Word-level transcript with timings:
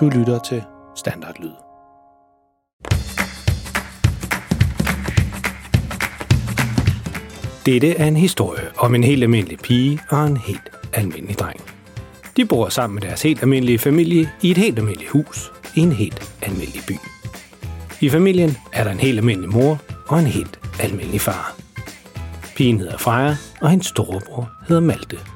Du 0.00 0.08
lytter 0.08 0.38
til 0.38 0.62
Standardlyd. 0.96 1.50
Dette 7.66 7.98
er 7.98 8.06
en 8.06 8.16
historie 8.16 8.62
om 8.78 8.94
en 8.94 9.04
helt 9.04 9.22
almindelig 9.22 9.58
pige 9.58 10.00
og 10.10 10.26
en 10.26 10.36
helt 10.36 10.70
almindelig 10.92 11.38
dreng. 11.38 11.60
De 12.36 12.44
bor 12.44 12.68
sammen 12.68 12.94
med 12.94 13.02
deres 13.02 13.22
helt 13.22 13.42
almindelige 13.42 13.78
familie 13.78 14.30
i 14.42 14.50
et 14.50 14.56
helt 14.56 14.78
almindeligt 14.78 15.10
hus 15.10 15.52
i 15.74 15.80
en 15.80 15.92
helt 15.92 16.32
almindelig 16.42 16.82
by. 16.88 16.96
I 18.00 18.08
familien 18.08 18.56
er 18.72 18.84
der 18.84 18.90
en 18.90 19.00
helt 19.00 19.18
almindelig 19.18 19.50
mor 19.50 19.78
og 20.06 20.18
en 20.18 20.26
helt 20.26 20.60
almindelig 20.80 21.20
far. 21.20 21.56
Pigen 22.56 22.78
hedder 22.78 22.98
Freja, 22.98 23.36
og 23.60 23.70
hendes 23.70 23.86
storebror 23.86 24.50
hedder 24.68 24.82
Malte. 24.82 25.35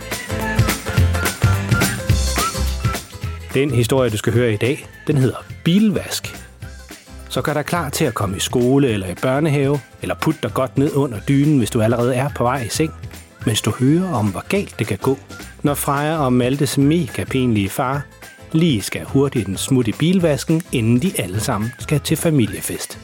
Den 3.53 3.71
historie, 3.71 4.09
du 4.09 4.17
skal 4.17 4.33
høre 4.33 4.53
i 4.53 4.57
dag, 4.57 4.87
den 5.07 5.17
hedder 5.17 5.45
Bilvask. 5.63 6.35
Så 7.29 7.41
gør 7.41 7.53
dig 7.53 7.65
klar 7.65 7.89
til 7.89 8.05
at 8.05 8.13
komme 8.13 8.37
i 8.37 8.39
skole 8.39 8.89
eller 8.89 9.07
i 9.07 9.15
børnehave, 9.21 9.79
eller 10.01 10.15
put 10.15 10.35
dig 10.43 10.53
godt 10.53 10.77
ned 10.77 10.95
under 10.95 11.19
dynen, 11.19 11.57
hvis 11.57 11.69
du 11.69 11.81
allerede 11.81 12.15
er 12.15 12.29
på 12.35 12.43
vej 12.43 12.61
i 12.61 12.69
seng, 12.69 12.93
mens 13.45 13.61
du 13.61 13.71
hører 13.79 14.13
om, 14.13 14.27
hvor 14.27 14.47
galt 14.49 14.79
det 14.79 14.87
kan 14.87 14.97
gå, 14.97 15.17
når 15.63 15.73
Freja 15.73 16.17
og 16.17 16.33
Maltes 16.33 16.77
mega 16.77 17.23
pinlige 17.23 17.69
far 17.69 18.01
lige 18.51 18.81
skal 18.81 19.03
hurtigt 19.03 19.47
en 19.47 19.57
smut 19.57 19.87
i 19.87 19.91
bilvasken, 19.91 20.61
inden 20.71 21.01
de 21.01 21.11
alle 21.17 21.39
sammen 21.39 21.71
skal 21.79 21.99
til 21.99 22.17
familiefest. 22.17 22.99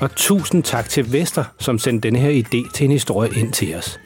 Og 0.00 0.14
tusind 0.16 0.62
tak 0.62 0.88
til 0.88 1.12
Vester, 1.12 1.44
som 1.58 1.78
sendte 1.78 2.08
denne 2.08 2.18
her 2.18 2.42
idé 2.42 2.72
til 2.74 2.84
en 2.84 2.90
historie 2.90 3.30
ind 3.36 3.52
til 3.52 3.74
os. 3.74 4.00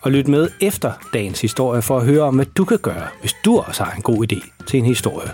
Og 0.00 0.10
lyt 0.12 0.28
med 0.28 0.50
efter 0.60 0.92
dagens 1.12 1.40
historie 1.40 1.82
for 1.82 1.98
at 1.98 2.04
høre 2.04 2.22
om, 2.22 2.34
hvad 2.34 2.46
du 2.46 2.64
kan 2.64 2.78
gøre, 2.78 3.06
hvis 3.20 3.34
du 3.44 3.58
også 3.58 3.84
har 3.84 3.92
en 3.92 4.02
god 4.02 4.32
idé 4.32 4.64
til 4.66 4.78
en 4.78 4.84
historie. 4.84 5.30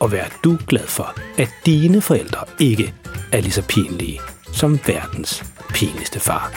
Og 0.00 0.12
vær 0.12 0.24
du 0.44 0.58
glad 0.66 0.86
for, 0.86 1.14
at 1.38 1.48
dine 1.66 2.00
forældre 2.00 2.44
ikke 2.60 2.94
er 3.32 3.40
lige 3.40 3.52
så 3.52 3.66
pinlige 3.68 4.20
som 4.52 4.78
verdens 4.86 5.44
pinligste 5.74 6.20
far. 6.20 6.52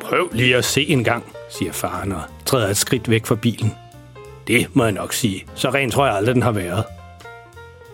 Prøv 0.00 0.28
lige 0.32 0.56
at 0.56 0.64
se 0.64 0.88
en 0.88 1.04
gang, 1.04 1.24
siger 1.50 1.72
faren 1.72 2.12
og 2.12 2.22
træder 2.46 2.68
et 2.68 2.76
skridt 2.76 3.10
væk 3.10 3.26
fra 3.26 3.34
bilen. 3.34 3.74
Det 4.46 4.76
må 4.76 4.84
jeg 4.84 4.92
nok 4.92 5.12
sige. 5.12 5.44
Så 5.54 5.70
rent 5.70 5.92
tror 5.92 6.06
jeg 6.06 6.14
aldrig, 6.14 6.34
den 6.34 6.42
har 6.42 6.52
været. 6.52 6.84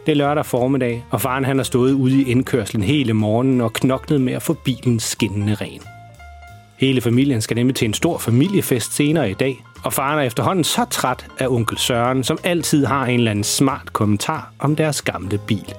Det 0.07 0.13
er 0.13 0.17
lørdag 0.17 0.47
formiddag, 0.47 1.05
og 1.11 1.21
faren 1.21 1.45
han 1.45 1.57
har 1.57 1.65
stået 1.65 1.93
ude 1.93 2.23
i 2.23 2.31
indkørslen 2.31 2.83
hele 2.83 3.13
morgenen 3.13 3.61
og 3.61 3.73
knoklet 3.73 4.21
med 4.21 4.33
at 4.33 4.43
få 4.43 4.53
bilen 4.53 5.01
skinnende 5.01 5.55
ren. 5.55 5.81
Hele 6.77 7.01
familien 7.01 7.41
skal 7.41 7.55
nemlig 7.55 7.77
til 7.77 7.85
en 7.85 7.95
stor 7.95 8.19
familiefest 8.19 8.95
senere 8.95 9.31
i 9.31 9.35
dag, 9.35 9.65
og 9.85 9.93
faren 9.93 10.19
er 10.19 10.23
efterhånden 10.23 10.65
så 10.65 10.85
træt 10.91 11.27
af 11.39 11.49
onkel 11.49 11.79
Søren, 11.79 12.25
som 12.25 12.39
altid 12.45 12.85
har 12.85 13.07
en 13.07 13.21
eller 13.21 13.31
anden 13.31 13.45
smart 13.45 13.93
kommentar 13.93 14.53
om 14.59 14.77
deres 14.77 15.03
gamle 15.03 15.39
bil. 15.47 15.75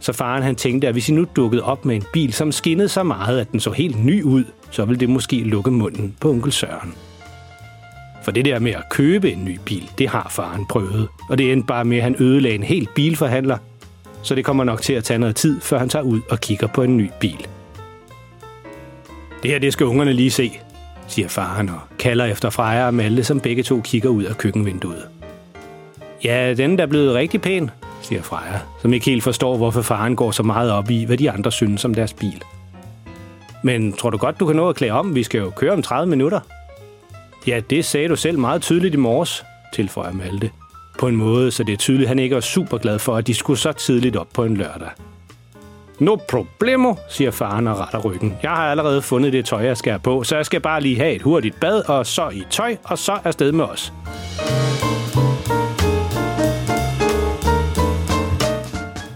Så 0.00 0.12
faren 0.12 0.42
han 0.42 0.56
tænkte, 0.56 0.88
at 0.88 0.94
hvis 0.94 1.08
I 1.08 1.12
nu 1.12 1.26
dukkede 1.36 1.62
op 1.62 1.84
med 1.84 1.96
en 1.96 2.04
bil, 2.12 2.32
som 2.32 2.52
skinnede 2.52 2.88
så 2.88 3.02
meget, 3.02 3.40
at 3.40 3.52
den 3.52 3.60
så 3.60 3.70
helt 3.70 4.04
ny 4.04 4.22
ud, 4.22 4.44
så 4.70 4.84
ville 4.84 5.00
det 5.00 5.08
måske 5.08 5.36
lukke 5.36 5.70
munden 5.70 6.16
på 6.20 6.30
onkel 6.30 6.52
Søren. 6.52 6.94
For 8.30 8.34
det 8.34 8.44
der 8.44 8.58
med 8.58 8.72
at 8.72 8.88
købe 8.90 9.32
en 9.32 9.44
ny 9.44 9.58
bil, 9.64 9.90
det 9.98 10.08
har 10.08 10.26
faren 10.30 10.66
prøvet. 10.66 11.08
Og 11.28 11.38
det 11.38 11.52
endte 11.52 11.66
bare 11.66 11.84
med, 11.84 11.96
at 11.96 12.02
han 12.02 12.16
ødelagde 12.18 12.54
en 12.54 12.62
helt 12.62 12.94
bilforhandler. 12.94 13.58
Så 14.22 14.34
det 14.34 14.44
kommer 14.44 14.64
nok 14.64 14.82
til 14.82 14.92
at 14.92 15.04
tage 15.04 15.18
noget 15.18 15.36
tid, 15.36 15.60
før 15.60 15.78
han 15.78 15.88
tager 15.88 16.02
ud 16.02 16.20
og 16.30 16.40
kigger 16.40 16.66
på 16.66 16.82
en 16.82 16.96
ny 16.96 17.10
bil. 17.20 17.46
Det 19.42 19.50
her, 19.50 19.58
det 19.58 19.72
skal 19.72 19.86
ungerne 19.86 20.12
lige 20.12 20.30
se, 20.30 20.60
siger 21.08 21.28
faren 21.28 21.68
og 21.68 21.80
kalder 21.98 22.24
efter 22.24 22.50
Freja 22.50 22.86
og 22.86 22.94
Malte, 22.94 23.24
som 23.24 23.40
begge 23.40 23.62
to 23.62 23.80
kigger 23.84 24.08
ud 24.08 24.24
af 24.24 24.38
køkkenvinduet. 24.38 25.08
Ja, 26.24 26.54
den 26.54 26.80
er 26.80 26.86
blevet 26.86 27.14
rigtig 27.14 27.40
pæn, 27.40 27.70
siger 28.02 28.22
Freja, 28.22 28.58
som 28.82 28.92
ikke 28.92 29.06
helt 29.06 29.22
forstår, 29.22 29.56
hvorfor 29.56 29.82
faren 29.82 30.16
går 30.16 30.30
så 30.30 30.42
meget 30.42 30.72
op 30.72 30.90
i, 30.90 31.04
hvad 31.04 31.16
de 31.16 31.30
andre 31.30 31.52
synes 31.52 31.84
om 31.84 31.94
deres 31.94 32.12
bil. 32.12 32.42
Men 33.62 33.92
tror 33.92 34.10
du 34.10 34.16
godt, 34.16 34.40
du 34.40 34.46
kan 34.46 34.56
nå 34.56 34.68
at 34.68 34.76
klæde 34.76 34.92
om? 34.92 35.14
Vi 35.14 35.22
skal 35.22 35.38
jo 35.38 35.50
køre 35.50 35.72
om 35.72 35.82
30 35.82 36.10
minutter. 36.10 36.40
Ja, 37.46 37.60
det 37.70 37.84
sagde 37.84 38.08
du 38.08 38.16
selv 38.16 38.38
meget 38.38 38.62
tydeligt 38.62 38.94
i 38.94 38.98
morges, 38.98 39.44
tilføjer 39.74 40.12
Malte. 40.12 40.50
På 40.98 41.08
en 41.08 41.16
måde, 41.16 41.50
så 41.50 41.62
det 41.64 41.72
er 41.72 41.76
tydeligt, 41.76 42.06
at 42.06 42.08
han 42.08 42.18
ikke 42.18 42.36
er 42.36 42.40
super 42.40 42.78
glad 42.78 42.98
for, 42.98 43.16
at 43.16 43.26
de 43.26 43.34
skulle 43.34 43.58
så 43.58 43.72
tidligt 43.72 44.16
op 44.16 44.28
på 44.34 44.44
en 44.44 44.56
lørdag. 44.56 44.88
No 45.98 46.16
problemo, 46.28 46.94
siger 47.08 47.30
faren 47.30 47.66
og 47.66 47.78
retter 47.78 47.98
ryggen. 47.98 48.34
Jeg 48.42 48.50
har 48.50 48.70
allerede 48.70 49.02
fundet 49.02 49.32
det 49.32 49.44
tøj, 49.44 49.64
jeg 49.64 49.76
skal 49.76 49.92
have 49.92 50.00
på, 50.00 50.22
så 50.22 50.36
jeg 50.36 50.46
skal 50.46 50.60
bare 50.60 50.80
lige 50.80 50.96
have 50.96 51.12
et 51.12 51.22
hurtigt 51.22 51.60
bad, 51.60 51.88
og 51.88 52.06
så 52.06 52.28
i 52.28 52.42
tøj, 52.50 52.76
og 52.84 52.98
så 52.98 53.18
afsted 53.24 53.52
med 53.52 53.64
os. 53.64 53.92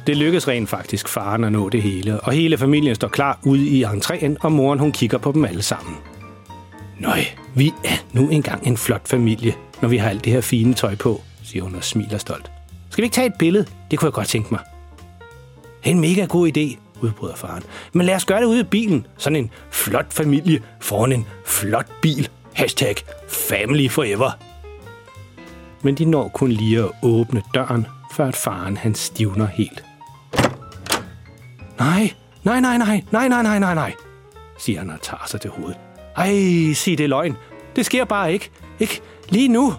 Det 0.07 0.17
lykkes 0.17 0.49
rent 0.49 0.69
faktisk 0.69 1.09
faren 1.09 1.45
at 1.45 1.53
nå 1.53 1.69
det 1.69 1.83
hele, 1.83 2.21
og 2.21 2.33
hele 2.33 2.59
familien 2.59 2.95
står 2.95 3.09
klar 3.09 3.39
ude 3.45 3.67
i 3.67 3.85
entréen, 3.85 4.37
og 4.41 4.53
moren 4.53 4.79
hun 4.79 4.93
kigger 4.93 5.19
på 5.19 5.33
dem 5.33 5.45
alle 5.45 5.63
sammen. 5.63 5.97
Nøj, 6.99 7.21
vi 7.55 7.73
er 7.85 7.97
nu 8.13 8.29
engang 8.29 8.67
en 8.67 8.77
flot 8.77 9.09
familie, 9.09 9.55
når 9.83 9.89
vi 9.89 9.97
har 9.97 10.11
alt 10.11 10.25
det 10.25 10.33
her 10.33 10.41
fine 10.41 10.75
tøj 10.75 10.95
på, 10.95 11.23
siger 11.43 11.63
hun 11.63 11.75
og 11.75 11.85
smiler 11.85 12.19
stolt. 12.19 12.51
Skal 12.91 13.03
vi 13.03 13.07
ikke 13.07 13.15
tage 13.15 13.27
et 13.27 13.35
billede? 13.39 13.67
Det 13.91 13.99
kunne 13.99 14.07
jeg 14.07 14.13
godt 14.13 14.29
tænke 14.29 14.49
mig. 14.51 14.61
En 15.85 16.01
mega 16.01 16.25
god 16.25 16.49
idé, 16.49 16.79
udbryder 17.03 17.37
faren. 17.37 17.63
Men 17.93 18.07
lad 18.07 18.15
os 18.15 18.25
gøre 18.25 18.41
det 18.41 18.47
ude 18.47 18.61
i 18.61 18.65
bilen. 18.65 19.07
Sådan 19.17 19.37
en 19.37 19.51
flot 19.71 20.13
familie 20.13 20.63
foran 20.81 21.13
en 21.13 21.27
flot 21.47 21.87
bil. 22.03 22.29
Hashtag 22.53 22.95
family 23.29 23.89
forever. 23.89 24.39
Men 25.83 25.95
de 25.95 26.05
når 26.05 26.29
kun 26.29 26.53
lige 26.53 26.79
at 26.79 26.91
åbne 27.03 27.43
døren, 27.55 27.87
før 28.13 28.27
at 28.27 28.37
faren 28.37 28.77
han 28.77 28.95
stivner 28.95 29.47
helt. 29.47 29.85
Nej, 31.79 32.13
nej, 32.45 32.61
nej, 32.61 32.79
nej, 32.79 33.03
nej, 33.13 33.29
nej, 33.29 33.43
nej, 33.43 33.59
nej, 33.59 33.75
nej, 33.75 33.95
siger 34.59 34.79
han 34.79 34.91
og 34.91 35.03
tager 35.03 35.27
sig 35.27 35.41
til 35.41 35.51
hovedet. 35.51 35.77
Ej, 36.17 36.73
sig 36.75 36.99
det 36.99 37.09
løgn. 37.09 37.37
Det 37.77 37.87
sker 37.87 38.05
bare 38.05 38.33
ikke. 38.33 38.51
Ikke 38.81 39.01
lige 39.29 39.49
nu. 39.49 39.75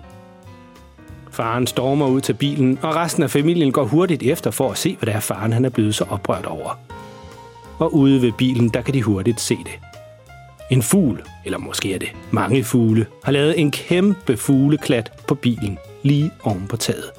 Faren 1.31 1.68
stormer 1.68 2.07
ud 2.07 2.22
til 2.22 2.34
bilen, 2.34 2.79
og 2.81 2.96
resten 2.96 3.23
af 3.23 3.31
familien 3.31 3.72
går 3.72 3.84
hurtigt 3.84 4.23
efter 4.23 4.51
for 4.51 4.72
at 4.72 4.78
se, 4.78 4.96
hvad 5.00 5.07
det 5.07 5.16
er, 5.16 5.19
faren 5.19 5.53
han 5.53 5.66
er 5.66 5.69
blevet 5.69 5.96
så 5.96 6.06
oprørt 6.09 6.46
over. 6.46 6.79
Og 7.79 7.96
ude 7.96 8.22
ved 8.22 8.31
bilen, 8.31 8.69
der 8.69 8.81
kan 8.81 8.94
de 8.94 9.01
hurtigt 9.01 9.41
se 9.41 9.56
det. 9.56 9.79
En 10.72 10.84
fugl, 10.84 11.22
eller 11.46 11.57
måske 11.57 11.94
er 11.94 12.00
det 12.00 12.09
mange 12.31 12.63
fugle, 12.63 13.06
har 13.23 13.31
lavet 13.31 13.59
en 13.59 13.72
kæmpe 13.72 14.38
fugleklat 14.38 15.12
på 15.28 15.35
bilen 15.35 15.78
lige 16.03 16.31
oven 16.44 16.67
på 16.69 16.78
taget. 16.78 17.12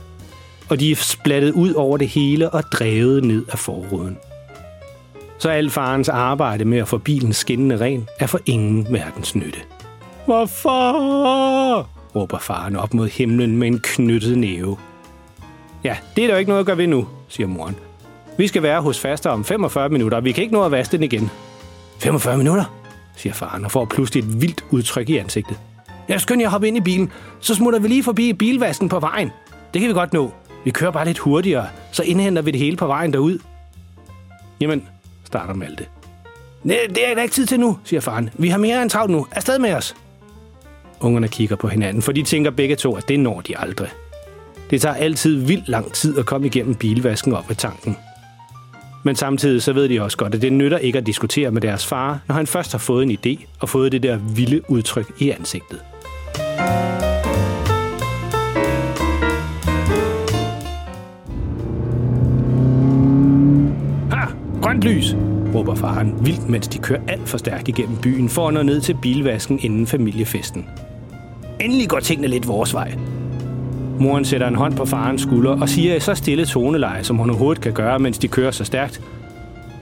Og 0.68 0.80
de 0.80 0.90
er 0.90 0.96
splattet 0.96 1.52
ud 1.52 1.72
over 1.72 1.96
det 1.96 2.08
hele 2.08 2.50
og 2.50 2.62
drevet 2.62 3.24
ned 3.24 3.44
af 3.52 3.58
forruden. 3.58 4.18
Så 5.38 5.50
al 5.50 5.70
farens 5.70 6.08
arbejde 6.08 6.64
med 6.64 6.78
at 6.78 6.88
få 6.88 6.98
bilen 6.98 7.32
skinnende 7.32 7.80
ren 7.80 8.08
er 8.20 8.26
for 8.26 8.40
ingen 8.46 8.86
verdens 8.90 9.34
nytte. 9.34 9.58
Hvorfor? 10.24 11.88
råber 12.16 12.38
faren 12.38 12.76
op 12.76 12.94
mod 12.94 13.08
himlen 13.08 13.56
med 13.56 13.66
en 13.68 13.80
knyttet 13.82 14.38
næve. 14.38 14.76
Ja, 15.84 15.96
det 16.16 16.24
er 16.24 16.28
der 16.28 16.34
jo 16.34 16.38
ikke 16.38 16.48
noget 16.48 16.60
at 16.60 16.66
gøre 16.66 16.78
ved 16.78 16.86
nu, 16.86 17.06
siger 17.28 17.46
moren. 17.46 17.76
Vi 18.38 18.46
skal 18.46 18.62
være 18.62 18.80
hos 18.82 19.00
faster 19.00 19.30
om 19.30 19.44
45 19.44 19.88
minutter, 19.88 20.18
og 20.18 20.24
vi 20.24 20.32
kan 20.32 20.42
ikke 20.42 20.54
nå 20.54 20.64
at 20.64 20.70
vaske 20.70 20.92
den 20.92 21.02
igen. 21.02 21.30
45 21.98 22.38
minutter, 22.38 22.64
siger 23.16 23.32
faren 23.32 23.64
og 23.64 23.70
får 23.70 23.84
pludselig 23.84 24.24
et 24.24 24.40
vildt 24.42 24.64
udtryk 24.70 25.08
i 25.08 25.16
ansigtet. 25.16 25.56
Jeg 26.08 26.20
skynder 26.20 26.42
jeg 26.42 26.50
hoppe 26.50 26.68
ind 26.68 26.76
i 26.76 26.80
bilen, 26.80 27.12
så 27.40 27.54
smutter 27.54 27.80
vi 27.80 27.88
lige 27.88 28.02
forbi 28.02 28.32
bilvasken 28.32 28.88
på 28.88 29.00
vejen. 29.00 29.30
Det 29.74 29.80
kan 29.80 29.88
vi 29.88 29.94
godt 29.94 30.12
nå. 30.12 30.30
Vi 30.64 30.70
kører 30.70 30.90
bare 30.90 31.04
lidt 31.04 31.18
hurtigere, 31.18 31.66
så 31.92 32.02
indhenter 32.02 32.42
vi 32.42 32.50
det 32.50 32.60
hele 32.60 32.76
på 32.76 32.86
vejen 32.86 33.12
derud. 33.12 33.38
Jamen, 34.60 34.82
starter 35.36 35.54
Malte. 35.54 35.86
Nej, 36.62 36.78
det 36.88 37.10
er 37.10 37.14
der 37.14 37.22
ikke 37.22 37.34
tid 37.34 37.46
til 37.46 37.60
nu, 37.60 37.78
siger 37.84 38.00
faren. 38.00 38.30
Vi 38.34 38.48
har 38.48 38.58
mere 38.58 38.82
end 38.82 38.90
travlt 38.90 39.12
nu. 39.12 39.26
Afsted 39.32 39.58
med 39.58 39.74
os. 39.74 39.96
Ungerne 41.00 41.28
kigger 41.28 41.56
på 41.56 41.68
hinanden, 41.68 42.02
for 42.02 42.12
de 42.12 42.22
tænker 42.22 42.50
begge 42.50 42.76
to, 42.76 42.96
at 42.96 43.08
det 43.08 43.20
når 43.20 43.40
de 43.40 43.58
aldrig. 43.58 43.88
Det 44.70 44.80
tager 44.80 44.94
altid 44.94 45.36
vildt 45.46 45.68
lang 45.68 45.92
tid 45.92 46.18
at 46.18 46.26
komme 46.26 46.46
igennem 46.46 46.74
bilvasken 46.74 47.32
op 47.32 47.48
ved 47.48 47.56
tanken. 47.56 47.96
Men 49.04 49.16
samtidig 49.16 49.62
så 49.62 49.72
ved 49.72 49.88
de 49.88 50.02
også 50.02 50.16
godt, 50.16 50.34
at 50.34 50.42
det 50.42 50.52
nytter 50.52 50.78
ikke 50.78 50.98
at 50.98 51.06
diskutere 51.06 51.50
med 51.50 51.60
deres 51.60 51.86
far, 51.86 52.20
når 52.28 52.34
han 52.34 52.46
først 52.46 52.72
har 52.72 52.78
fået 52.78 53.02
en 53.02 53.10
idé 53.10 53.46
og 53.60 53.68
fået 53.68 53.92
det 53.92 54.02
der 54.02 54.16
vilde 54.16 54.70
udtryk 54.70 55.12
i 55.18 55.30
ansigtet. 55.30 55.80
Grønt 64.76 64.84
lys! 64.84 65.16
råber 65.54 65.74
faren 65.74 66.26
vildt, 66.26 66.48
mens 66.48 66.68
de 66.68 66.78
kører 66.78 67.00
alt 67.08 67.28
for 67.28 67.38
stærkt 67.38 67.68
igennem 67.68 67.96
byen 67.96 68.28
for 68.28 68.48
at 68.48 68.54
nå 68.54 68.62
ned 68.62 68.80
til 68.80 68.96
bilvasken 69.02 69.58
inden 69.62 69.86
familiefesten. 69.86 70.68
Endelig 71.60 71.88
går 71.88 72.00
tingene 72.00 72.28
lidt 72.28 72.48
vores 72.48 72.74
vej. 72.74 72.94
Moren 74.00 74.24
sætter 74.24 74.48
en 74.48 74.54
hånd 74.54 74.76
på 74.76 74.84
farens 74.84 75.22
skulder 75.22 75.60
og 75.60 75.68
siger 75.68 75.94
i 75.94 76.00
så 76.00 76.14
stille 76.14 76.46
toneleje, 76.46 77.04
som 77.04 77.16
hun 77.16 77.30
overhovedet 77.30 77.62
kan 77.62 77.72
gøre, 77.72 77.98
mens 77.98 78.18
de 78.18 78.28
kører 78.28 78.50
så 78.50 78.64
stærkt. 78.64 79.00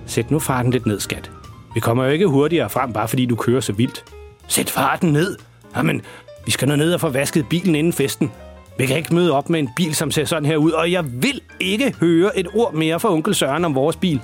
Sæt 0.06 0.31
nu 0.31 0.38
farten 0.38 0.70
lidt 0.70 0.87
ned, 0.87 1.00
skat. 1.00 1.31
Vi 1.75 1.81
kommer 1.81 2.05
jo 2.05 2.11
ikke 2.11 2.26
hurtigere 2.26 2.70
frem, 2.70 2.93
bare 2.93 3.08
fordi 3.08 3.26
du 3.26 3.37
kører 3.37 3.61
så 3.61 3.73
vildt. 3.73 4.05
Sæt 4.49 4.70
farten 4.70 5.12
ned! 5.12 5.37
Jamen, 5.76 6.02
vi 6.46 6.50
skal 6.50 6.69
nå 6.69 6.76
ned 6.76 6.94
og 6.94 7.00
få 7.00 7.08
vasket 7.08 7.49
bilen 7.49 7.75
inden 7.75 7.93
festen. 7.93 8.31
Vi 8.79 8.87
kan 8.87 8.96
ikke 8.96 9.14
møde 9.14 9.32
op 9.32 9.50
med 9.50 9.61
en 9.61 9.69
bil, 9.76 9.94
som 9.94 10.11
ser 10.11 10.25
sådan 10.25 10.46
her 10.46 10.56
ud, 10.56 10.70
og 10.70 10.93
jeg 10.93 11.05
vil 11.23 11.41
ikke 11.61 11.94
høre 12.00 12.38
et 12.38 12.46
ord 12.55 12.75
mere 12.75 13.00
fra 13.00 13.12
onkel 13.12 13.35
Søren 13.35 13.64
om 13.64 13.75
vores 13.75 13.96
bil. 13.96 14.20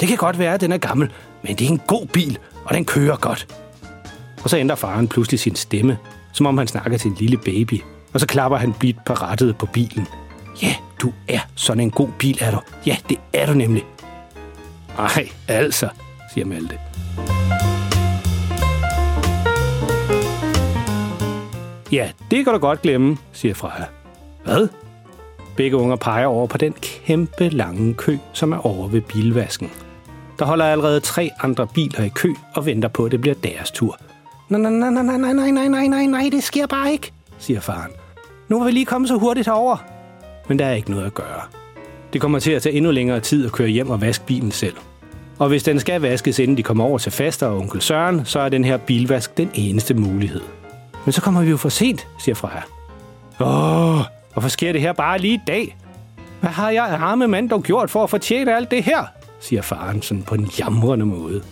Det 0.00 0.08
kan 0.08 0.16
godt 0.16 0.38
være, 0.38 0.54
at 0.54 0.60
den 0.60 0.72
er 0.72 0.78
gammel, 0.78 1.12
men 1.42 1.56
det 1.56 1.66
er 1.66 1.70
en 1.70 1.80
god 1.86 2.06
bil, 2.06 2.38
og 2.64 2.74
den 2.74 2.84
kører 2.84 3.16
godt. 3.16 3.46
Og 4.42 4.50
så 4.50 4.56
ændrer 4.58 4.76
faren 4.76 5.08
pludselig 5.08 5.40
sin 5.40 5.56
stemme, 5.56 5.98
som 6.32 6.46
om 6.46 6.58
han 6.58 6.66
snakker 6.66 6.98
til 6.98 7.10
en 7.10 7.16
lille 7.20 7.36
baby. 7.36 7.80
Og 8.12 8.20
så 8.20 8.26
klapper 8.26 8.58
han 8.58 8.72
blidt 8.72 9.04
på 9.04 9.12
rettet 9.12 9.56
på 9.56 9.66
bilen. 9.66 10.06
Ja, 10.62 10.74
du 11.02 11.12
er 11.28 11.40
sådan 11.54 11.80
en 11.80 11.90
god 11.90 12.08
bil, 12.18 12.38
er 12.40 12.50
du. 12.50 12.58
Ja, 12.86 12.96
det 13.08 13.16
er 13.32 13.46
du 13.46 13.54
nemlig. 13.54 13.84
Ej, 14.98 15.28
altså, 15.48 15.88
siger 16.34 16.46
Malte. 16.46 16.78
Ja, 21.92 22.10
det 22.30 22.44
kan 22.44 22.52
du 22.52 22.58
godt 22.58 22.82
glemme, 22.82 23.16
siger 23.32 23.54
Freja. 23.54 23.84
Hvad? 24.44 24.68
Begge 25.56 25.76
unger 25.76 25.96
peger 25.96 26.26
over 26.26 26.46
på 26.46 26.58
den 26.58 26.72
kæmpe 26.82 27.48
lange 27.48 27.94
kø, 27.94 28.16
som 28.32 28.52
er 28.52 28.66
over 28.66 28.88
ved 28.88 29.00
bilvasken. 29.00 29.70
Der 30.38 30.44
holder 30.44 30.64
allerede 30.64 31.00
tre 31.00 31.30
andre 31.42 31.66
biler 31.66 32.04
i 32.04 32.08
kø 32.08 32.28
og 32.54 32.66
venter 32.66 32.88
på, 32.88 33.04
at 33.04 33.12
det 33.12 33.20
bliver 33.20 33.34
deres 33.34 33.70
tur. 33.70 33.98
Nej, 34.48 34.60
nej, 34.60 34.70
nej, 34.70 34.90
nej, 34.90 35.16
nej, 35.16 35.32
nej, 35.32 35.50
nej, 35.50 35.68
nej, 35.68 35.86
nej, 35.86 36.06
nej, 36.06 36.28
det 36.32 36.42
sker 36.42 36.66
bare 36.66 36.92
ikke, 36.92 37.12
siger 37.38 37.60
faren. 37.60 37.90
Nu 38.48 38.60
er 38.60 38.64
vi 38.64 38.70
lige 38.70 38.86
kommet 38.86 39.08
så 39.08 39.16
hurtigt 39.16 39.46
herover. 39.46 39.76
Men 40.48 40.58
der 40.58 40.66
er 40.66 40.72
ikke 40.72 40.90
noget 40.90 41.06
at 41.06 41.14
gøre. 41.14 41.40
Det 42.12 42.20
kommer 42.20 42.38
til 42.38 42.52
at 42.52 42.62
tage 42.62 42.74
endnu 42.74 42.90
længere 42.90 43.20
tid 43.20 43.46
at 43.46 43.52
køre 43.52 43.68
hjem 43.68 43.90
og 43.90 44.00
vaske 44.00 44.26
bilen 44.26 44.50
selv. 44.50 44.74
Og 45.38 45.48
hvis 45.48 45.62
den 45.62 45.80
skal 45.80 46.00
vaskes, 46.00 46.38
inden 46.38 46.56
de 46.56 46.62
kommer 46.62 46.84
over 46.84 46.98
til 46.98 47.12
faster 47.12 47.46
og 47.46 47.58
onkel 47.58 47.80
Søren, 47.80 48.24
så 48.24 48.40
er 48.40 48.48
den 48.48 48.64
her 48.64 48.76
bilvask 48.76 49.36
den 49.36 49.50
eneste 49.54 49.94
mulighed. 49.94 50.40
Men 51.04 51.12
så 51.12 51.20
kommer 51.20 51.42
vi 51.42 51.50
jo 51.50 51.56
for 51.56 51.68
sent, 51.68 52.06
siger 52.18 52.34
Freja. 52.34 52.62
Åh, 53.40 54.00
hvorfor 54.34 54.48
sker 54.48 54.72
det 54.72 54.80
her 54.80 54.92
bare 54.92 55.18
lige 55.18 55.34
i 55.34 55.40
dag? 55.46 55.76
Hvad 56.40 56.50
har 56.50 56.70
jeg 56.70 56.84
arme 56.84 57.28
mand 57.28 57.50
dog 57.50 57.62
gjort 57.62 57.90
for 57.90 58.04
at 58.04 58.10
fortjene 58.10 58.56
alt 58.56 58.70
det 58.70 58.82
her? 58.82 59.04
siger 59.40 59.62
faren 59.62 60.02
sådan 60.02 60.22
på 60.22 60.34
en 60.34 60.50
jamrende 60.58 61.06
måde. 61.06 61.42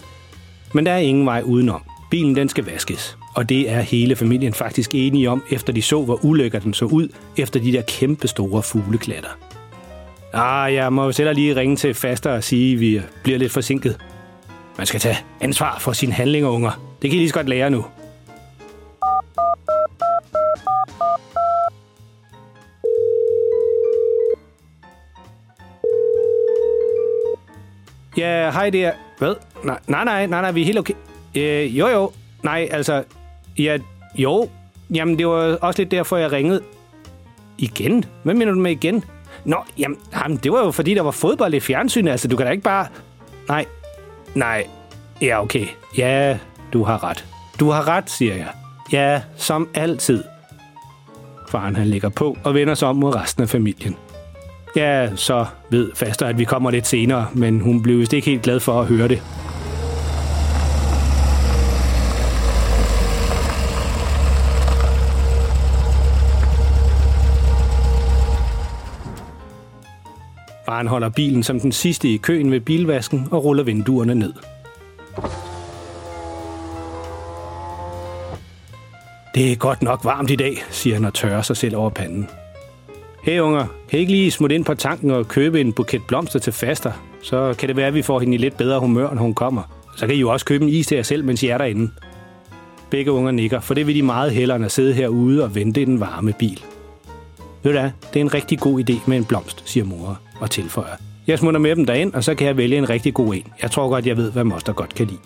Men 0.74 0.86
der 0.86 0.92
er 0.92 0.98
ingen 0.98 1.26
vej 1.26 1.42
udenom. 1.44 1.82
Bilen 2.10 2.36
den 2.36 2.48
skal 2.48 2.64
vaskes. 2.64 3.18
Og 3.34 3.48
det 3.48 3.70
er 3.70 3.80
hele 3.80 4.16
familien 4.16 4.54
faktisk 4.54 4.94
enige 4.94 5.30
om, 5.30 5.42
efter 5.50 5.72
de 5.72 5.82
så, 5.82 6.04
hvor 6.04 6.24
ulækker 6.24 6.58
den 6.58 6.74
så 6.74 6.84
ud, 6.84 7.08
efter 7.36 7.60
de 7.60 7.72
der 7.72 7.82
kæmpe 7.82 8.28
store 8.28 8.62
fugleklatter. 8.62 9.28
Ah, 10.32 10.74
jeg 10.74 10.92
må 10.92 11.04
jo 11.04 11.12
selv 11.12 11.34
lige 11.34 11.56
ringe 11.56 11.76
til 11.76 11.94
faster 11.94 12.30
og 12.32 12.44
sige, 12.44 12.74
at 12.74 12.80
vi 12.80 13.00
bliver 13.22 13.38
lidt 13.38 13.52
forsinket. 13.52 13.98
Man 14.78 14.86
skal 14.86 15.00
tage 15.00 15.16
ansvar 15.40 15.78
for 15.80 15.92
sine 15.92 16.12
handlinger, 16.12 16.48
unger. 16.48 16.96
Det 17.02 17.10
kan 17.10 17.16
I 17.16 17.20
lige 17.20 17.28
så 17.28 17.34
godt 17.34 17.48
lære 17.48 17.70
nu. 17.70 17.84
Ja, 28.16 28.50
hej 28.50 28.70
der. 28.70 28.92
Hvad? 29.18 29.34
Nej, 29.64 29.78
nej, 29.86 30.04
nej, 30.04 30.26
nej, 30.26 30.40
nej, 30.40 30.52
vi 30.52 30.60
er 30.60 30.64
helt 30.64 30.78
okay. 30.78 30.94
Øh, 31.34 31.78
jo, 31.78 31.88
jo. 31.88 32.10
Nej, 32.42 32.68
altså... 32.70 33.04
Ja, 33.58 33.78
jo. 34.14 34.48
Jamen, 34.94 35.18
det 35.18 35.26
var 35.26 35.58
også 35.60 35.80
lidt 35.82 35.90
derfor, 35.90 36.16
jeg 36.16 36.32
ringede. 36.32 36.60
Igen? 37.58 38.04
Hvad 38.22 38.34
mener 38.34 38.52
du 38.52 38.58
med 38.58 38.70
igen? 38.70 39.04
Nå, 39.44 39.56
jamen, 39.78 39.98
jamen, 40.14 40.36
det 40.36 40.52
var 40.52 40.64
jo 40.64 40.70
fordi, 40.70 40.94
der 40.94 41.02
var 41.02 41.10
fodbold 41.10 41.54
i 41.54 41.60
fjernsynet. 41.60 42.10
Altså, 42.10 42.28
du 42.28 42.36
kan 42.36 42.46
da 42.46 42.52
ikke 42.52 42.64
bare... 42.64 42.86
Nej, 43.48 43.66
nej. 44.34 44.66
Ja, 45.20 45.42
okay. 45.42 45.66
Ja, 45.98 46.38
du 46.72 46.84
har 46.84 47.04
ret. 47.04 47.24
Du 47.60 47.70
har 47.70 47.88
ret, 47.88 48.10
siger 48.10 48.34
jeg. 48.34 48.48
Ja, 48.92 49.22
som 49.36 49.68
altid. 49.74 50.24
Faren 51.48 51.76
han 51.76 51.86
ligger 51.86 52.08
på 52.08 52.36
og 52.44 52.54
vender 52.54 52.74
sig 52.74 52.88
om 52.88 52.96
mod 52.96 53.14
resten 53.14 53.42
af 53.42 53.48
familien. 53.48 53.96
Ja, 54.76 55.16
så 55.16 55.46
ved 55.70 55.90
faster, 55.94 56.26
at 56.26 56.38
vi 56.38 56.44
kommer 56.44 56.70
lidt 56.70 56.86
senere, 56.86 57.26
men 57.34 57.60
hun 57.60 57.82
blev 57.82 57.98
vist 57.98 58.12
ikke 58.12 58.30
helt 58.30 58.42
glad 58.42 58.60
for 58.60 58.80
at 58.80 58.86
høre 58.86 59.08
det. 59.08 59.22
Faren 70.66 70.86
holder 70.86 71.08
bilen 71.08 71.42
som 71.42 71.60
den 71.60 71.72
sidste 71.72 72.08
i 72.08 72.16
køen 72.16 72.50
ved 72.50 72.60
bilvasken 72.60 73.28
og 73.30 73.44
ruller 73.44 73.64
vinduerne 73.64 74.14
ned. 74.14 74.32
Det 79.34 79.52
er 79.52 79.56
godt 79.56 79.82
nok 79.82 80.04
varmt 80.04 80.30
i 80.30 80.36
dag, 80.36 80.64
siger 80.70 80.96
han 80.96 81.04
og 81.04 81.14
tørrer 81.14 81.42
sig 81.42 81.56
selv 81.56 81.76
over 81.76 81.90
panden. 81.90 82.28
Hey 83.22 83.40
unger, 83.40 83.66
kan 83.88 83.98
I 83.98 84.00
ikke 84.00 84.12
lige 84.12 84.30
smutte 84.30 84.54
ind 84.54 84.64
på 84.64 84.74
tanken 84.74 85.10
og 85.10 85.28
købe 85.28 85.60
en 85.60 85.72
buket 85.72 86.02
blomster 86.08 86.38
til 86.38 86.52
faster? 86.52 86.92
Så 87.20 87.54
kan 87.58 87.68
det 87.68 87.76
være, 87.76 87.86
at 87.86 87.94
vi 87.94 88.02
får 88.02 88.20
hende 88.20 88.34
i 88.34 88.38
lidt 88.38 88.56
bedre 88.56 88.80
humør, 88.80 89.14
når 89.14 89.22
hun 89.22 89.34
kommer. 89.34 89.62
Så 89.96 90.06
kan 90.06 90.14
I 90.14 90.18
jo 90.18 90.30
også 90.30 90.46
købe 90.46 90.64
en 90.64 90.70
is 90.70 90.86
til 90.86 90.94
jer 90.94 91.02
selv, 91.02 91.24
mens 91.24 91.42
I 91.42 91.46
er 91.46 91.58
derinde. 91.58 91.90
Begge 92.90 93.12
unger 93.12 93.30
nikker, 93.30 93.60
for 93.60 93.74
det 93.74 93.86
vil 93.86 93.94
de 93.94 94.02
meget 94.02 94.32
hellere 94.32 94.56
end 94.56 94.64
at 94.64 94.72
sidde 94.72 94.94
herude 94.94 95.44
og 95.44 95.54
vente 95.54 95.82
i 95.82 95.84
den 95.84 96.00
varme 96.00 96.32
bil. 96.38 96.64
Ved 97.62 97.72
du 97.72 97.78
hvad, 97.78 97.90
det 98.14 98.20
er 98.20 98.24
en 98.24 98.34
rigtig 98.34 98.58
god 98.58 98.80
idé 98.80 98.94
med 99.06 99.16
en 99.16 99.24
blomst, 99.24 99.62
siger 99.68 99.84
mor 99.84 100.20
og 100.40 100.50
tilføjer. 100.50 100.96
Jeg 101.26 101.38
smutter 101.38 101.60
med 101.60 101.76
dem 101.76 101.86
derind, 101.86 102.14
og 102.14 102.24
så 102.24 102.34
kan 102.34 102.46
jeg 102.46 102.56
vælge 102.56 102.78
en 102.78 102.88
rigtig 102.88 103.14
god 103.14 103.34
en. 103.34 103.46
Jeg 103.62 103.70
tror 103.70 103.88
godt, 103.88 104.06
jeg 104.06 104.16
ved, 104.16 104.32
hvad 104.32 104.44
moster 104.44 104.72
godt 104.72 104.94
kan 104.94 105.06
lide. 105.06 105.18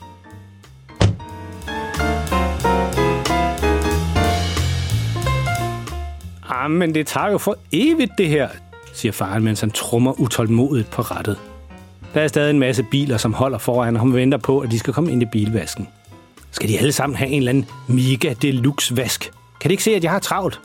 Men 6.68 6.94
det 6.94 7.06
tager 7.06 7.30
jo 7.30 7.38
for 7.38 7.56
evigt, 7.72 8.12
det 8.18 8.28
her, 8.28 8.48
siger 8.92 9.12
faren, 9.12 9.44
mens 9.44 9.60
han 9.60 9.70
trummer 9.70 10.20
utålmodigt 10.20 10.90
på 10.90 11.02
rettet. 11.02 11.38
Der 12.14 12.20
er 12.20 12.28
stadig 12.28 12.50
en 12.50 12.58
masse 12.58 12.82
biler, 12.82 13.16
som 13.16 13.34
holder 13.34 13.58
foran, 13.58 13.96
og 13.96 14.02
han 14.02 14.14
venter 14.14 14.38
på, 14.38 14.58
at 14.58 14.70
de 14.70 14.78
skal 14.78 14.92
komme 14.92 15.12
ind 15.12 15.22
i 15.22 15.26
bilvasken. 15.26 15.88
Skal 16.50 16.68
de 16.68 16.78
alle 16.78 16.92
sammen 16.92 17.16
have 17.16 17.30
en 17.30 17.38
eller 17.38 17.50
anden 17.50 17.66
mega 17.88 18.34
deluxe 18.42 18.96
vask? 18.96 19.30
Kan 19.60 19.68
de 19.68 19.72
ikke 19.72 19.84
se, 19.84 19.94
at 19.94 20.04
jeg 20.04 20.12
har 20.12 20.18
travlt? 20.18 20.60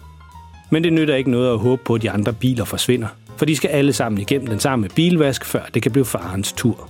Men 0.69 0.83
det 0.83 0.93
nytter 0.93 1.15
ikke 1.15 1.31
noget 1.31 1.53
at 1.53 1.59
håbe 1.59 1.81
på, 1.85 1.95
at 1.95 2.01
de 2.01 2.11
andre 2.11 2.33
biler 2.33 2.65
forsvinder, 2.65 3.07
for 3.37 3.45
de 3.45 3.55
skal 3.55 3.67
alle 3.67 3.93
sammen 3.93 4.21
igennem 4.21 4.47
den 4.47 4.59
samme 4.59 4.89
bilvask, 4.95 5.45
før 5.45 5.61
det 5.73 5.81
kan 5.81 5.91
blive 5.91 6.05
farens 6.05 6.53
tur. 6.53 6.89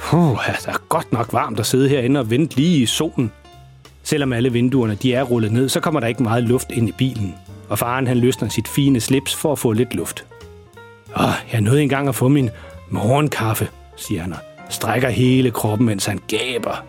Puh, 0.00 0.38
det 0.46 0.68
er 0.68 0.82
godt 0.88 1.12
nok 1.12 1.32
varmt 1.32 1.60
at 1.60 1.66
sidde 1.66 1.88
herinde 1.88 2.20
og 2.20 2.30
vente 2.30 2.56
lige 2.56 2.82
i 2.82 2.86
solen. 2.86 3.32
Selvom 4.02 4.32
alle 4.32 4.52
vinduerne 4.52 4.94
de 4.94 5.14
er 5.14 5.22
rullet 5.22 5.52
ned, 5.52 5.68
så 5.68 5.80
kommer 5.80 6.00
der 6.00 6.06
ikke 6.06 6.22
meget 6.22 6.44
luft 6.44 6.70
ind 6.70 6.88
i 6.88 6.92
bilen. 6.92 7.34
Og 7.70 7.78
faren 7.78 8.06
han 8.06 8.16
løsner 8.16 8.48
sit 8.48 8.68
fine 8.68 9.00
slips 9.00 9.34
for 9.34 9.52
at 9.52 9.58
få 9.58 9.72
lidt 9.72 9.94
luft. 9.94 10.24
Åh, 11.16 11.32
jeg 11.52 11.60
nåede 11.60 11.82
engang 11.82 12.08
at 12.08 12.14
få 12.14 12.28
min 12.28 12.50
morgenkaffe, 12.88 13.68
siger 13.96 14.22
han 14.22 14.32
og 14.32 14.38
strækker 14.70 15.08
hele 15.08 15.50
kroppen, 15.50 15.86
mens 15.86 16.06
han 16.06 16.20
gaber. 16.28 16.84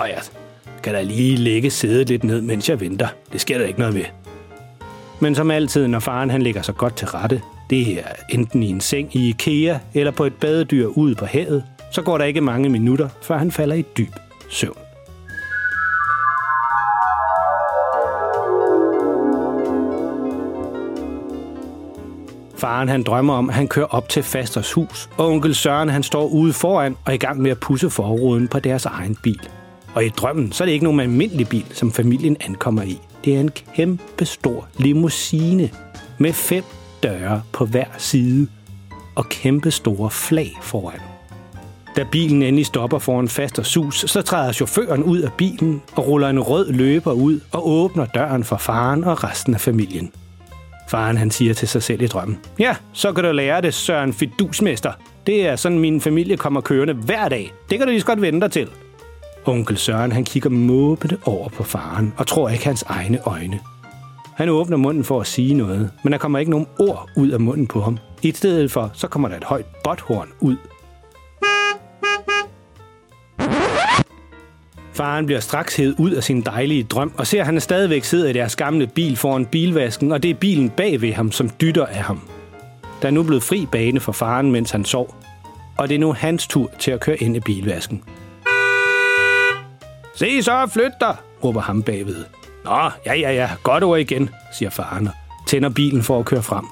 Åh, 0.00 0.08
jeg 0.08 0.22
kan 0.82 0.94
da 0.94 1.02
lige 1.02 1.36
lægge 1.36 1.70
sædet 1.70 2.08
lidt 2.08 2.24
ned, 2.24 2.40
mens 2.40 2.68
jeg 2.68 2.80
venter. 2.80 3.08
Det 3.32 3.40
sker 3.40 3.58
der 3.58 3.66
ikke 3.66 3.78
noget 3.78 3.94
ved. 3.94 4.04
Men 5.20 5.34
som 5.34 5.50
altid, 5.50 5.86
når 5.86 5.98
faren 5.98 6.30
han 6.30 6.42
ligger 6.42 6.62
så 6.62 6.72
godt 6.72 6.96
til 6.96 7.08
rette, 7.08 7.42
det 7.70 7.98
er 7.98 8.12
enten 8.30 8.62
i 8.62 8.70
en 8.70 8.80
seng 8.80 9.16
i 9.16 9.28
IKEA 9.28 9.78
eller 9.94 10.10
på 10.10 10.24
et 10.24 10.34
badedyr 10.34 10.86
ude 10.86 11.14
på 11.14 11.24
havet, 11.24 11.64
så 11.92 12.02
går 12.02 12.18
der 12.18 12.24
ikke 12.24 12.40
mange 12.40 12.68
minutter, 12.68 13.08
før 13.22 13.38
han 13.38 13.52
falder 13.52 13.74
i 13.76 13.84
dyb 13.96 14.12
søvn. 14.50 14.87
Faren 22.58 22.88
han 22.88 23.02
drømmer 23.02 23.34
om, 23.34 23.48
at 23.48 23.54
han 23.54 23.68
kører 23.68 23.86
op 23.86 24.08
til 24.08 24.22
Fasters 24.22 24.72
hus, 24.72 25.08
og 25.16 25.28
onkel 25.28 25.54
Søren 25.54 25.88
han 25.88 26.02
står 26.02 26.26
ude 26.26 26.52
foran 26.52 26.96
og 27.04 27.12
er 27.12 27.14
i 27.14 27.16
gang 27.16 27.40
med 27.40 27.50
at 27.50 27.58
pusse 27.58 27.90
forruden 27.90 28.48
på 28.48 28.58
deres 28.58 28.86
egen 28.86 29.16
bil. 29.22 29.48
Og 29.94 30.04
i 30.04 30.08
drømmen, 30.08 30.52
så 30.52 30.64
er 30.64 30.66
det 30.66 30.72
ikke 30.72 30.84
nogen 30.84 31.00
almindelig 31.00 31.48
bil, 31.48 31.66
som 31.70 31.92
familien 31.92 32.36
ankommer 32.40 32.82
i. 32.82 33.00
Det 33.24 33.36
er 33.36 33.40
en 33.40 33.50
kæmpe 33.74 34.24
stor 34.24 34.68
limousine 34.78 35.70
med 36.18 36.32
fem 36.32 36.64
døre 37.02 37.42
på 37.52 37.66
hver 37.66 37.86
side 37.98 38.48
og 39.14 39.28
kæmpe 39.28 39.70
store 39.70 40.10
flag 40.10 40.52
foran. 40.62 41.00
Da 41.96 42.04
bilen 42.12 42.42
endelig 42.42 42.66
stopper 42.66 42.98
foran 42.98 43.28
fast 43.28 43.58
og 43.58 43.66
sus, 43.66 44.04
så 44.06 44.22
træder 44.22 44.52
chaufføren 44.52 45.02
ud 45.02 45.18
af 45.18 45.32
bilen 45.32 45.82
og 45.96 46.08
ruller 46.08 46.28
en 46.28 46.40
rød 46.40 46.72
løber 46.72 47.12
ud 47.12 47.40
og 47.52 47.68
åbner 47.68 48.06
døren 48.06 48.44
for 48.44 48.56
faren 48.56 49.04
og 49.04 49.24
resten 49.24 49.54
af 49.54 49.60
familien. 49.60 50.12
Faren 50.88 51.16
han 51.16 51.30
siger 51.30 51.54
til 51.54 51.68
sig 51.68 51.82
selv 51.82 52.02
i 52.02 52.06
drømmen. 52.06 52.38
Ja, 52.58 52.76
så 52.92 53.12
kan 53.12 53.24
du 53.24 53.32
lære 53.32 53.60
det, 53.60 53.74
Søren 53.74 54.12
Fidusmester. 54.12 54.92
Det 55.26 55.46
er 55.46 55.56
sådan, 55.56 55.78
min 55.78 56.00
familie 56.00 56.36
kommer 56.36 56.60
kørende 56.60 56.94
hver 56.94 57.28
dag. 57.28 57.52
Det 57.70 57.78
kan 57.78 57.86
du 57.86 57.90
lige 57.90 58.00
så 58.00 58.06
godt 58.06 58.22
vente 58.22 58.40
dig 58.40 58.52
til. 58.52 58.68
Onkel 59.44 59.76
Søren 59.76 60.12
han 60.12 60.24
kigger 60.24 60.50
måbende 60.50 61.16
over 61.24 61.48
på 61.48 61.62
faren 61.62 62.12
og 62.16 62.26
tror 62.26 62.48
ikke 62.48 62.64
hans 62.64 62.82
egne 62.82 63.18
øjne. 63.26 63.60
Han 64.36 64.48
åbner 64.48 64.76
munden 64.76 65.04
for 65.04 65.20
at 65.20 65.26
sige 65.26 65.54
noget, 65.54 65.90
men 66.04 66.12
der 66.12 66.18
kommer 66.18 66.38
ikke 66.38 66.50
nogen 66.50 66.66
ord 66.78 67.08
ud 67.16 67.28
af 67.28 67.40
munden 67.40 67.66
på 67.66 67.80
ham. 67.80 67.98
I 68.22 68.32
stedet 68.32 68.72
for, 68.72 68.90
så 68.94 69.08
kommer 69.08 69.28
der 69.28 69.36
et 69.36 69.44
højt 69.44 69.66
botthorn 69.84 70.28
ud. 70.40 70.56
Faren 74.98 75.26
bliver 75.26 75.40
straks 75.40 75.76
hed 75.76 75.94
ud 75.98 76.10
af 76.10 76.24
sin 76.24 76.42
dejlige 76.42 76.84
drøm, 76.84 77.12
og 77.16 77.26
ser, 77.26 77.40
at 77.40 77.46
han 77.46 77.60
stadigvæk 77.60 78.04
sidder 78.04 78.28
i 78.28 78.32
deres 78.32 78.56
gamle 78.56 78.86
bil 78.86 79.16
foran 79.16 79.46
bilvasken, 79.46 80.12
og 80.12 80.22
det 80.22 80.30
er 80.30 80.34
bilen 80.34 80.70
bag 80.70 81.00
ved 81.00 81.12
ham, 81.12 81.32
som 81.32 81.50
dytter 81.60 81.86
af 81.86 82.02
ham. 82.02 82.20
Der 83.02 83.08
er 83.08 83.12
nu 83.12 83.22
blevet 83.22 83.42
fri 83.42 83.66
bane 83.72 84.00
for 84.00 84.12
faren, 84.12 84.52
mens 84.52 84.70
han 84.70 84.84
sov, 84.84 85.14
og 85.76 85.88
det 85.88 85.94
er 85.94 85.98
nu 85.98 86.12
hans 86.12 86.46
tur 86.46 86.70
til 86.78 86.90
at 86.90 87.00
køre 87.00 87.16
ind 87.16 87.36
i 87.36 87.40
bilvasken. 87.40 88.02
Se 90.14 90.42
så, 90.42 90.70
flyt 90.72 90.92
dig, 91.00 91.16
råber 91.44 91.60
ham 91.60 91.82
bagved. 91.82 92.24
Nå, 92.64 92.90
ja, 93.06 93.14
ja, 93.14 93.32
ja, 93.32 93.50
godt 93.62 93.84
ord 93.84 93.98
igen, 93.98 94.30
siger 94.52 94.70
faren 94.70 95.06
og 95.06 95.12
tænder 95.46 95.68
bilen 95.68 96.02
for 96.02 96.18
at 96.18 96.24
køre 96.24 96.42
frem. 96.42 96.64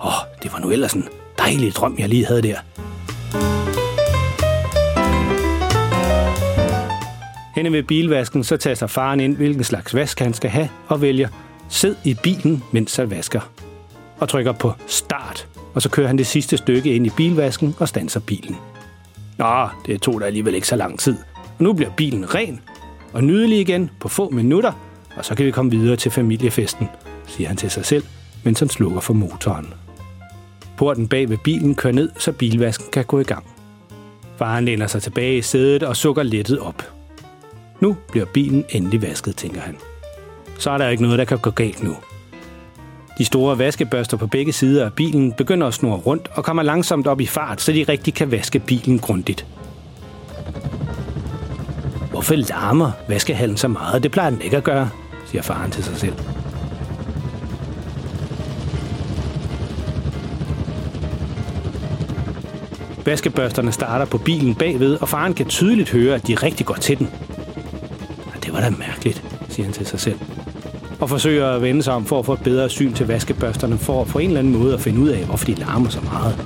Åh, 0.00 0.06
oh, 0.06 0.12
det 0.42 0.52
var 0.52 0.58
nu 0.58 0.70
ellers 0.70 0.92
en 0.92 1.08
dejlig 1.38 1.74
drøm, 1.74 1.96
jeg 1.98 2.08
lige 2.08 2.26
havde 2.26 2.42
der. 2.42 2.56
Henne 7.56 7.72
ved 7.72 7.82
bilvasken, 7.82 8.44
så 8.44 8.56
taster 8.56 8.86
faren 8.86 9.20
ind, 9.20 9.36
hvilken 9.36 9.64
slags 9.64 9.94
vask 9.94 10.20
han 10.20 10.34
skal 10.34 10.50
have, 10.50 10.68
og 10.88 11.02
vælger 11.02 11.28
sid 11.68 11.94
i 12.04 12.14
bilen, 12.22 12.62
mens 12.72 12.96
han 12.96 13.10
vasker. 13.10 13.40
Og 14.18 14.28
trykker 14.28 14.52
på 14.52 14.72
start, 14.86 15.48
og 15.74 15.82
så 15.82 15.90
kører 15.90 16.06
han 16.06 16.18
det 16.18 16.26
sidste 16.26 16.56
stykke 16.56 16.94
ind 16.94 17.06
i 17.06 17.10
bilvasken 17.10 17.74
og 17.78 17.88
standser 17.88 18.20
bilen. 18.20 18.56
Nå, 19.38 19.68
det 19.86 20.02
tog 20.02 20.20
da 20.20 20.26
alligevel 20.26 20.54
ikke 20.54 20.66
så 20.66 20.76
lang 20.76 20.98
tid. 20.98 21.16
Og 21.58 21.64
nu 21.64 21.72
bliver 21.72 21.90
bilen 21.90 22.34
ren 22.34 22.60
og 23.12 23.24
nydelig 23.24 23.60
igen 23.60 23.90
på 24.00 24.08
få 24.08 24.30
minutter, 24.30 24.72
og 25.16 25.24
så 25.24 25.34
kan 25.34 25.46
vi 25.46 25.50
komme 25.50 25.70
videre 25.70 25.96
til 25.96 26.10
familiefesten, 26.10 26.88
siger 27.26 27.48
han 27.48 27.56
til 27.56 27.70
sig 27.70 27.84
selv, 27.84 28.04
mens 28.44 28.58
han 28.58 28.68
slukker 28.68 29.00
for 29.00 29.14
motoren. 29.14 29.74
Porten 30.76 31.08
bag 31.08 31.30
ved 31.30 31.38
bilen 31.44 31.74
kører 31.74 31.94
ned, 31.94 32.10
så 32.18 32.32
bilvasken 32.32 32.86
kan 32.92 33.04
gå 33.04 33.20
i 33.20 33.24
gang. 33.24 33.46
Faren 34.38 34.64
læner 34.64 34.86
sig 34.86 35.02
tilbage 35.02 35.38
i 35.38 35.42
sædet 35.42 35.82
og 35.82 35.96
sukker 35.96 36.22
lettet 36.22 36.58
op. 36.58 36.95
Nu 37.80 37.96
bliver 38.10 38.26
bilen 38.26 38.64
endelig 38.68 39.02
vasket, 39.02 39.36
tænker 39.36 39.60
han. 39.60 39.76
Så 40.58 40.70
er 40.70 40.78
der 40.78 40.88
ikke 40.88 41.02
noget, 41.02 41.18
der 41.18 41.24
kan 41.24 41.38
gå 41.38 41.50
galt 41.50 41.82
nu. 41.82 41.96
De 43.18 43.24
store 43.24 43.58
vaskebørster 43.58 44.16
på 44.16 44.26
begge 44.26 44.52
sider 44.52 44.84
af 44.84 44.92
bilen 44.92 45.32
begynder 45.32 45.66
at 45.66 45.74
snurre 45.74 45.98
rundt 45.98 46.28
og 46.34 46.44
kommer 46.44 46.62
langsomt 46.62 47.06
op 47.06 47.20
i 47.20 47.26
fart, 47.26 47.60
så 47.60 47.72
de 47.72 47.84
rigtig 47.88 48.14
kan 48.14 48.30
vaske 48.30 48.58
bilen 48.58 48.98
grundigt. 48.98 49.46
Hvorfor 52.10 52.34
larmer 52.34 52.90
vaskehallen 53.08 53.56
så 53.56 53.68
meget? 53.68 54.02
Det 54.02 54.10
plejer 54.10 54.30
den 54.30 54.40
ikke 54.40 54.56
at 54.56 54.64
gøre, 54.64 54.90
siger 55.26 55.42
faren 55.42 55.70
til 55.70 55.84
sig 55.84 55.96
selv. 55.96 56.14
Vaskebørsterne 63.06 63.72
starter 63.72 64.04
på 64.04 64.18
bilen 64.18 64.54
bagved, 64.54 64.98
og 65.00 65.08
faren 65.08 65.34
kan 65.34 65.46
tydeligt 65.46 65.90
høre, 65.90 66.14
at 66.14 66.26
de 66.26 66.34
rigtig 66.34 66.66
går 66.66 66.74
til 66.74 66.98
den. 66.98 67.08
Det 68.46 68.54
var 68.54 68.60
da 68.60 68.70
mærkeligt, 68.70 69.24
siger 69.48 69.66
han 69.66 69.72
til 69.72 69.86
sig 69.86 70.00
selv. 70.00 70.18
Og 71.00 71.08
forsøger 71.08 71.46
at 71.50 71.62
vende 71.62 71.82
sig 71.82 71.94
om 71.94 72.04
for 72.04 72.18
at 72.18 72.26
få 72.26 72.32
et 72.32 72.42
bedre 72.44 72.68
syn 72.68 72.92
til 72.92 73.06
vaskebørsterne, 73.06 73.78
for 73.78 74.02
at 74.02 74.08
på 74.08 74.18
en 74.18 74.26
eller 74.26 74.38
anden 74.38 74.58
måde 74.58 74.74
at 74.74 74.80
finde 74.80 75.00
ud 75.00 75.08
af, 75.08 75.24
hvorfor 75.24 75.46
de 75.46 75.54
larmer 75.54 75.88
så 75.88 76.00
meget. 76.00 76.38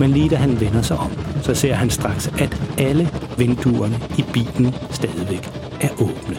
Men 0.00 0.10
lige 0.10 0.28
da 0.28 0.36
han 0.36 0.60
vender 0.60 0.82
sig 0.82 0.96
om, 0.96 1.10
så 1.42 1.54
ser 1.54 1.74
han 1.74 1.90
straks, 1.90 2.28
at 2.38 2.62
alle 2.78 3.08
vinduerne 3.38 4.00
i 4.18 4.24
bilen 4.32 4.74
stadigvæk 4.90 5.50
er 5.80 5.88
åbne. 5.92 6.36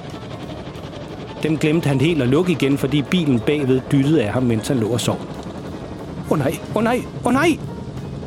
Dem 1.43 1.57
glemte 1.57 1.87
han 1.87 2.01
helt 2.01 2.21
at 2.21 2.27
lukke 2.27 2.51
igen, 2.51 2.77
fordi 2.77 3.01
bilen 3.01 3.39
bagved 3.39 3.81
dyttede 3.91 4.23
af 4.23 4.33
ham, 4.33 4.43
mens 4.43 4.67
han 4.67 4.77
lå 4.77 4.87
og 4.87 5.01
sov. 5.01 5.19
Åh 6.25 6.31
oh 6.31 6.39
nej, 6.39 6.59
åh 6.69 6.77
oh 6.77 6.83
nej, 6.83 6.97
åh 6.97 7.27
oh 7.27 7.33
nej, 7.33 7.57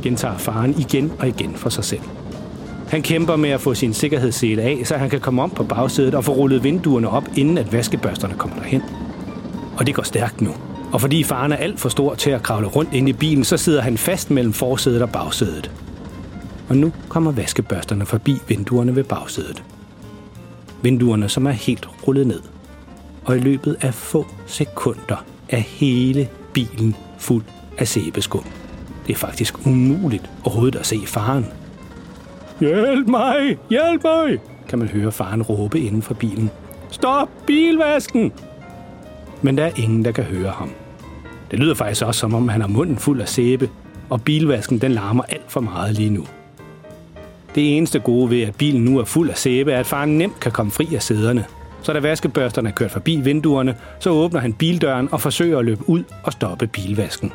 gentager 0.03 0.39
faren 0.39 0.75
igen 0.79 1.13
og 1.19 1.29
igen 1.29 1.55
for 1.55 1.71
sig 1.71 1.85
selv. 1.85 2.03
Han 2.89 3.03
kæmper 3.03 3.37
med 3.37 3.51
at 3.51 3.61
få 3.61 3.75
sin 3.75 3.95
sikkerhedssele 3.95 4.63
af, 4.63 4.81
så 4.85 4.97
han 4.97 5.11
kan 5.11 5.21
komme 5.21 5.43
om 5.43 5.51
på 5.51 5.65
bagsædet 5.65 6.15
og 6.15 6.25
få 6.25 6.33
rullet 6.33 6.65
vinduerne 6.65 7.09
op, 7.09 7.29
inden 7.37 7.59
at 7.59 7.73
vaskebørsterne 7.73 8.35
kommer 8.35 8.57
derhen. 8.57 8.83
Og 9.77 9.87
det 9.87 9.95
går 9.95 10.03
stærkt 10.03 10.41
nu. 10.41 10.51
Og 10.93 11.01
fordi 11.01 11.25
faren 11.25 11.53
er 11.53 11.57
alt 11.57 11.81
for 11.81 11.89
stor 11.89 12.15
til 12.15 12.31
at 12.31 12.43
kravle 12.43 12.67
rundt 12.67 12.95
ind 12.95 13.09
i 13.09 13.13
bilen, 13.13 13.45
så 13.45 13.57
sidder 13.57 13.83
han 13.83 13.99
fast 13.99 14.31
mellem 14.31 14.53
forsædet 14.53 15.03
og 15.03 15.11
bagsædet. 15.11 15.71
Og 16.69 16.77
nu 16.77 16.93
kommer 17.09 17.33
vaskebørsterne 17.33 18.07
forbi 18.07 18.37
vinduerne 18.49 18.97
ved 18.97 19.05
bagsædet. 19.05 19.63
Vinduerne, 20.83 21.29
som 21.29 21.47
er 21.47 21.51
helt 21.51 21.89
rullet 22.07 22.27
ned. 22.27 22.41
Og 23.25 23.37
i 23.37 23.41
løbet 23.41 23.77
af 23.81 23.95
få 23.95 24.27
sekunder 24.47 25.25
er 25.49 25.59
hele 25.59 26.29
bilen 26.53 26.97
fuld 27.19 27.45
af 27.79 27.89
sæbeskum. 27.89 28.45
Det 29.07 29.13
er 29.13 29.17
faktisk 29.17 29.67
umuligt 29.67 30.31
overhovedet 30.45 30.79
at 30.79 30.87
se 30.87 31.01
faren. 31.07 31.47
Hjælp 32.61 33.09
mig! 33.09 33.59
Hjælp 33.71 34.05
mig! 34.05 34.39
kan 34.69 34.79
man 34.79 34.89
høre 34.89 35.13
faren 35.13 35.43
råbe 35.43 35.81
inden 35.81 36.03
for 36.03 36.15
bilen. 36.15 36.51
Stop 36.91 37.29
bilvasken! 37.47 38.33
Men 39.43 39.59
der 39.59 39.65
er 39.65 39.71
ingen, 39.77 40.05
der 40.05 40.13
kan 40.13 40.25
høre 40.25 40.51
ham. 40.51 40.71
Det 41.51 41.59
lyder 41.59 41.75
faktisk 41.75 42.03
også, 42.03 42.21
som 42.21 42.35
om 42.35 42.49
han 42.49 42.61
har 42.61 42.69
munden 42.69 42.97
fuld 42.97 43.21
af 43.21 43.29
sæbe, 43.29 43.71
og 44.11 44.23
bilvasken 44.23 44.79
den 44.79 44.93
larmer 44.93 45.23
alt 45.23 45.53
for 45.53 45.61
meget 45.61 45.95
lige 45.95 46.11
nu. 46.11 46.27
Det 47.55 47.77
eneste 47.77 48.01
gode 48.01 48.31
ved, 48.31 48.43
at 48.43 48.55
bilen 48.55 48.85
nu 48.85 48.99
er 48.99 49.05
fuld 49.05 49.31
af 49.31 49.37
sæbe, 49.37 49.73
er, 49.73 49.81
at 49.81 49.87
faren 49.87 50.19
nemt 50.19 50.41
kan 50.41 50.53
komme 50.53 50.73
fri 50.73 50.95
af 50.95 51.03
sæderne. 51.03 51.45
Så 51.83 51.93
da 51.93 52.01
vaskebørsterne 52.01 52.69
er 52.69 52.73
kørt 52.73 52.91
forbi 52.91 53.17
vinduerne, 53.17 53.77
så 53.99 54.11
åbner 54.11 54.41
han 54.41 54.53
bildøren 54.53 55.09
og 55.13 55.21
forsøger 55.21 55.59
at 55.59 55.65
løbe 55.65 55.89
ud 55.89 56.05
og 56.23 56.33
stoppe 56.33 56.67
bilvasken. 56.67 57.33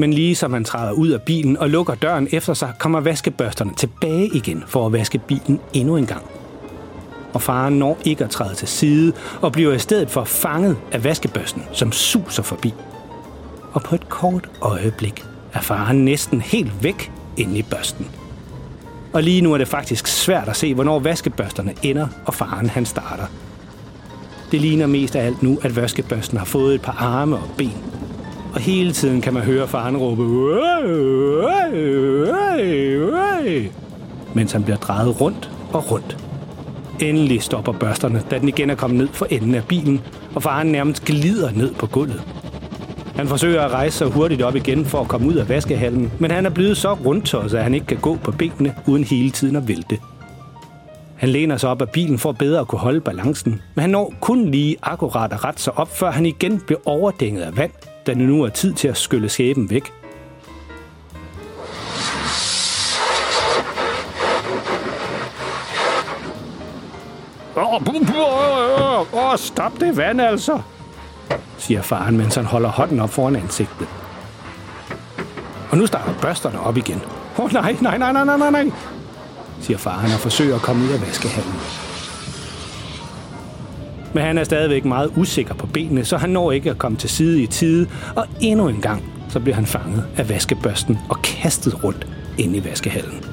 Men 0.00 0.12
lige 0.12 0.34
som 0.34 0.52
han 0.52 0.64
træder 0.64 0.92
ud 0.92 1.08
af 1.08 1.22
bilen 1.22 1.56
og 1.56 1.70
lukker 1.70 1.94
døren 1.94 2.28
efter 2.32 2.54
sig, 2.54 2.72
kommer 2.78 3.00
vaskebørsterne 3.00 3.74
tilbage 3.76 4.26
igen 4.26 4.64
for 4.66 4.86
at 4.86 4.92
vaske 4.92 5.18
bilen 5.18 5.60
endnu 5.72 5.96
en 5.96 6.06
gang. 6.06 6.24
Og 7.32 7.42
faren 7.42 7.78
når 7.78 7.98
ikke 8.04 8.24
at 8.24 8.30
træde 8.30 8.54
til 8.54 8.68
side 8.68 9.12
og 9.40 9.52
bliver 9.52 9.72
i 9.72 9.78
stedet 9.78 10.10
for 10.10 10.24
fanget 10.24 10.76
af 10.92 11.04
vaskebørsten, 11.04 11.62
som 11.72 11.92
suser 11.92 12.42
forbi. 12.42 12.74
Og 13.72 13.82
på 13.82 13.94
et 13.94 14.08
kort 14.08 14.48
øjeblik 14.60 15.24
er 15.52 15.60
faren 15.60 16.04
næsten 16.04 16.40
helt 16.40 16.72
væk 16.82 17.12
inde 17.36 17.58
i 17.58 17.62
børsten. 17.62 18.06
Og 19.12 19.22
lige 19.22 19.40
nu 19.40 19.52
er 19.52 19.58
det 19.58 19.68
faktisk 19.68 20.06
svært 20.06 20.48
at 20.48 20.56
se, 20.56 20.74
hvornår 20.74 20.98
vaskebørsterne 20.98 21.74
ender, 21.82 22.06
og 22.26 22.34
faren 22.34 22.68
han 22.68 22.86
starter. 22.86 23.26
Det 24.52 24.60
ligner 24.60 24.86
mest 24.86 25.16
af 25.16 25.26
alt 25.26 25.42
nu, 25.42 25.58
at 25.62 25.76
vaskebørsten 25.76 26.38
har 26.38 26.44
fået 26.44 26.74
et 26.74 26.82
par 26.82 26.96
arme 26.98 27.36
og 27.36 27.50
ben, 27.56 27.87
og 28.54 28.60
hele 28.60 28.92
tiden 28.92 29.20
kan 29.20 29.34
man 29.34 29.42
høre 29.42 29.68
faren 29.68 29.96
råbe, 29.96 30.22
mens 34.34 34.52
han 34.52 34.64
bliver 34.64 34.76
drejet 34.76 35.20
rundt 35.20 35.50
og 35.72 35.90
rundt. 35.90 36.16
Endelig 37.00 37.42
stopper 37.42 37.72
børsterne, 37.72 38.22
da 38.30 38.38
den 38.38 38.48
igen 38.48 38.70
er 38.70 38.74
kommet 38.74 38.98
ned 38.98 39.08
for 39.08 39.26
enden 39.30 39.54
af 39.54 39.64
bilen, 39.64 40.00
og 40.34 40.42
faren 40.42 40.66
nærmest 40.66 41.04
glider 41.04 41.50
ned 41.50 41.74
på 41.74 41.86
gulvet. 41.86 42.22
Han 43.16 43.28
forsøger 43.28 43.62
at 43.62 43.70
rejse 43.70 43.98
sig 43.98 44.06
hurtigt 44.06 44.42
op 44.42 44.56
igen 44.56 44.84
for 44.84 45.00
at 45.00 45.08
komme 45.08 45.28
ud 45.28 45.34
af 45.34 45.48
vaskehallen, 45.48 46.12
men 46.18 46.30
han 46.30 46.46
er 46.46 46.50
blevet 46.50 46.76
så 46.76 46.92
rundtosset, 46.92 47.58
at 47.58 47.64
han 47.64 47.74
ikke 47.74 47.86
kan 47.86 47.96
gå 47.96 48.16
på 48.16 48.30
benene 48.30 48.74
uden 48.86 49.04
hele 49.04 49.30
tiden 49.30 49.56
at 49.56 49.68
vælte. 49.68 49.98
Han 51.16 51.28
læner 51.28 51.56
sig 51.56 51.70
op 51.70 51.82
af 51.82 51.88
bilen 51.88 52.18
for 52.18 52.32
bedre 52.32 52.60
at 52.60 52.68
kunne 52.68 52.78
holde 52.78 53.00
balancen, 53.00 53.62
men 53.74 53.80
han 53.80 53.90
når 53.90 54.14
kun 54.20 54.50
lige 54.50 54.76
akkurat 54.82 55.32
at 55.32 55.44
rette 55.44 55.62
sig 55.62 55.78
op, 55.78 55.96
før 55.96 56.10
han 56.10 56.26
igen 56.26 56.60
bliver 56.66 56.80
overdænget 56.84 57.42
af 57.42 57.56
vand, 57.56 57.70
da 58.08 58.14
det 58.14 58.28
nu 58.28 58.42
er 58.42 58.48
tid 58.48 58.72
til 58.72 58.88
at 58.88 58.96
skylle 58.96 59.28
skæben 59.28 59.70
væk. 59.70 59.92
Åh, 67.56 67.74
oh, 69.12 69.36
stop 69.36 69.80
det 69.80 69.96
vand 69.96 70.20
altså, 70.20 70.60
siger 71.58 71.82
faren, 71.82 72.16
mens 72.16 72.34
han 72.34 72.44
holder 72.44 72.68
hånden 72.68 73.00
op 73.00 73.10
foran 73.10 73.36
ansigtet. 73.36 73.88
Og 75.70 75.78
nu 75.78 75.86
starter 75.86 76.12
børsterne 76.20 76.60
op 76.60 76.76
igen. 76.76 77.02
Åh 77.38 77.44
oh, 77.44 77.52
nej, 77.52 77.76
nej, 77.80 77.98
nej, 77.98 78.12
nej, 78.12 78.24
nej, 78.24 78.50
nej, 78.50 78.70
siger 79.60 79.78
faren 79.78 80.12
og 80.12 80.20
forsøger 80.20 80.54
at 80.54 80.62
komme 80.62 80.84
ud 80.84 80.90
af 80.90 81.00
vaskehallen. 81.00 81.54
Men 84.18 84.26
han 84.26 84.38
er 84.38 84.44
stadigvæk 84.44 84.84
meget 84.84 85.10
usikker 85.16 85.54
på 85.54 85.66
benene, 85.66 86.04
så 86.04 86.16
han 86.16 86.30
når 86.30 86.52
ikke 86.52 86.70
at 86.70 86.78
komme 86.78 86.98
til 86.98 87.10
side 87.10 87.42
i 87.42 87.46
tide, 87.46 87.86
og 88.16 88.26
endnu 88.40 88.68
en 88.68 88.80
gang 88.80 89.04
så 89.28 89.40
bliver 89.40 89.54
han 89.54 89.66
fanget 89.66 90.04
af 90.16 90.28
vaskebørsten 90.28 90.98
og 91.08 91.22
kastet 91.22 91.84
rundt 91.84 92.06
ind 92.38 92.56
i 92.56 92.64
vaskehallen. 92.64 93.24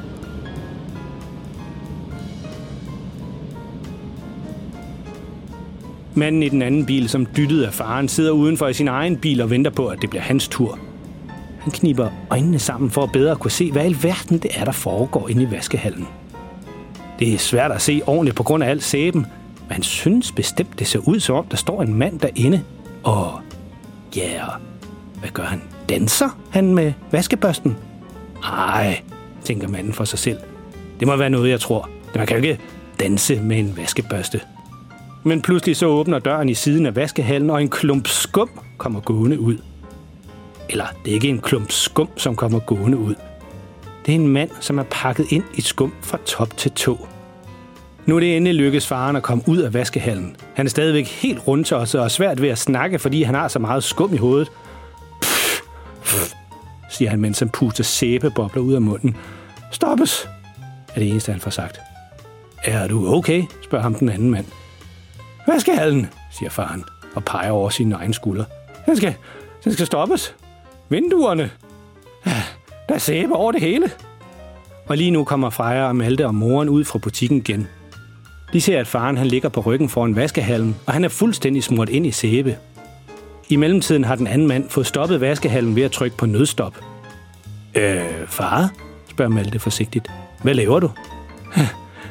Manden 6.14 6.44
i 6.44 6.50
den 6.50 6.62
anden 6.62 6.86
bil, 6.86 7.10
som 7.10 7.28
dyttede 7.38 7.68
af 7.68 7.74
faren, 7.74 8.08
sidder 8.08 8.32
udenfor 8.32 8.68
i 8.68 8.74
sin 8.74 8.88
egen 8.88 9.18
bil 9.18 9.42
og 9.42 9.50
venter 9.50 9.72
på, 9.72 9.88
at 9.88 10.02
det 10.02 10.10
bliver 10.10 10.24
hans 10.24 10.48
tur. 10.48 10.80
Han 11.60 11.72
kniber 11.72 12.10
øjnene 12.30 12.60
sammen 12.60 12.90
for 12.90 13.04
at 13.04 13.12
bedre 13.12 13.36
kunne 13.36 13.52
se, 13.52 13.72
hvad 13.72 13.90
i 13.90 13.96
verden 14.04 14.38
det 14.38 14.52
er, 14.54 14.66
der 14.66 14.72
foregår 14.72 15.30
inde 15.30 15.44
i 15.44 15.52
vaskehallen. 15.52 16.08
Det 17.20 17.34
er 17.34 17.38
svært 17.38 17.72
at 17.72 17.82
se 17.82 18.02
ordentligt 18.06 18.36
på 18.36 18.44
grund 18.44 18.64
af 18.64 18.70
al 18.70 18.82
sæben, 18.82 19.26
man 19.70 19.84
synes 19.84 20.32
bestemt, 20.32 20.80
det 20.80 20.88
ser 20.88 21.00
ud 21.00 21.20
som 21.20 21.36
om, 21.36 21.46
der 21.46 21.58
står 21.58 21.82
en 21.82 21.94
mand 21.94 22.20
derinde. 22.20 22.64
Og 23.04 23.40
ja, 24.16 24.34
yeah, 24.34 24.50
hvad 25.20 25.30
gør 25.30 25.44
han? 25.44 25.62
Danser 25.90 26.30
han 26.50 26.74
med 26.74 26.94
vaskebørsten? 27.12 27.78
Ej, 28.44 29.02
tænker 29.44 29.68
manden 29.68 29.94
for 29.94 30.04
sig 30.04 30.20
selv. 30.20 30.40
Det 31.00 31.08
må 31.08 31.16
være 31.16 31.30
noget, 31.30 31.50
jeg 31.50 31.60
tror. 31.60 31.90
Man 32.16 32.28
kan 32.28 32.38
jo 32.38 32.44
ikke 32.44 32.60
danse 33.00 33.42
med 33.42 33.60
en 33.60 33.78
vaskebørste. 33.78 34.42
Men 35.24 35.42
pludselig 35.42 35.76
så 35.76 35.86
åbner 35.86 36.20
døren 36.20 36.50
i 36.50 36.54
siden 36.54 36.86
af 36.86 36.96
vaskehallen, 36.96 37.50
og 37.50 37.62
en 37.62 37.70
klump 37.70 38.08
skum 38.08 38.50
kommer 38.78 39.00
gående 39.00 39.40
ud. 39.40 39.58
Eller 40.70 40.86
det 41.06 41.12
er 41.12 41.16
ikke 41.16 41.28
en 41.28 41.40
klump 41.40 41.72
skum, 41.72 42.10
som 42.18 42.36
kommer 42.36 42.60
gående 42.60 42.98
ud. 42.98 43.16
Det 44.06 44.12
er 44.12 44.16
en 44.16 44.28
mand, 44.28 44.50
som 44.60 44.80
er 44.80 44.84
pakket 44.84 45.32
ind 45.32 45.44
i 45.54 45.62
skum 45.62 45.94
fra 46.02 46.18
top 46.26 46.58
til 46.58 46.72
tå. 46.72 47.08
Nu 48.06 48.16
er 48.16 48.20
det 48.20 48.38
endelig 48.38 48.56
lykkedes 48.56 48.88
faren 48.88 49.16
at 49.16 49.24
komme 49.24 49.44
ud 49.48 49.58
af 49.58 49.74
vaskehallen. 49.74 50.36
Han 50.54 50.66
er 50.66 50.70
stadigvæk 50.70 51.08
helt 51.08 51.48
rundtosset 51.48 52.02
og 52.02 52.12
svært 52.12 52.42
ved 52.42 52.50
at 52.50 52.58
snakke, 52.58 53.00
fordi 53.00 53.24
han 53.24 53.36
har 53.36 53.48
så 53.48 53.60
meget 53.60 53.84
skum 53.84 54.14
i 54.14 54.18
hovedet. 54.18 54.52
Pff, 55.22 55.62
pff, 56.04 56.34
siger 56.90 57.10
han, 57.10 57.22
mens 57.22 57.40
han 57.40 57.50
puster 57.50 57.84
sæbebobler 57.84 58.62
ud 58.62 58.74
af 58.74 58.82
munden. 58.82 59.18
Stoppes, 59.72 60.30
er 60.96 61.00
det 61.00 61.10
eneste, 61.10 61.32
han 61.32 61.42
får 61.42 61.52
sagt. 61.52 61.80
Er 62.64 62.88
du 62.88 63.14
okay? 63.14 63.44
spørger 63.64 63.84
ham 63.84 63.96
den 63.96 64.10
anden 64.10 64.32
mand. 64.32 64.46
Vaskehallen, 65.48 66.10
siger 66.32 66.50
faren 66.50 66.84
og 67.16 67.26
peger 67.26 67.52
over 67.52 67.70
sin 67.70 67.92
egen 67.92 68.14
skulder. 68.14 68.44
Den 68.86 68.98
skal, 68.98 69.16
den 69.64 69.74
skal 69.74 69.86
stoppes. 69.86 70.36
Vinduerne. 70.90 71.52
Ah, 72.26 72.34
der 72.90 72.96
er 72.96 73.00
sæbe 73.00 73.34
over 73.34 73.52
det 73.52 73.62
hele. 73.62 73.92
Og 74.88 74.98
lige 74.98 75.12
nu 75.12 75.24
kommer 75.24 75.50
Freja 75.50 75.88
og 75.88 75.96
Malte 75.96 76.26
og 76.28 76.36
moren 76.36 76.70
ud 76.70 76.84
fra 76.84 77.00
butikken 77.00 77.38
igen. 77.38 77.68
De 78.56 78.62
ser, 78.62 78.80
at 78.80 78.88
faren 78.88 79.18
han 79.18 79.28
ligger 79.28 79.50
på 79.50 79.62
ryggen 79.62 79.90
foran 79.90 80.16
vaskehallen, 80.16 80.76
og 80.86 80.94
han 80.94 81.04
er 81.04 81.10
fuldstændig 81.10 81.64
smurt 81.64 81.90
ind 81.90 82.06
i 82.06 82.12
sæbe. 82.12 82.58
I 83.50 83.56
mellemtiden 83.56 84.04
har 84.04 84.16
den 84.16 84.28
anden 84.28 84.48
mand 84.48 84.70
fået 84.70 84.88
stoppet 84.88 85.22
vaskehallen 85.22 85.76
ved 85.76 85.84
at 85.84 85.92
trykke 85.92 86.18
på 86.18 86.26
nødstop. 86.26 86.76
Øh, 87.76 88.02
far? 88.28 88.74
spørger 89.10 89.32
Malte 89.32 89.60
forsigtigt. 89.60 90.08
Hvad 90.44 90.54
laver 90.54 90.80
du? 90.80 90.92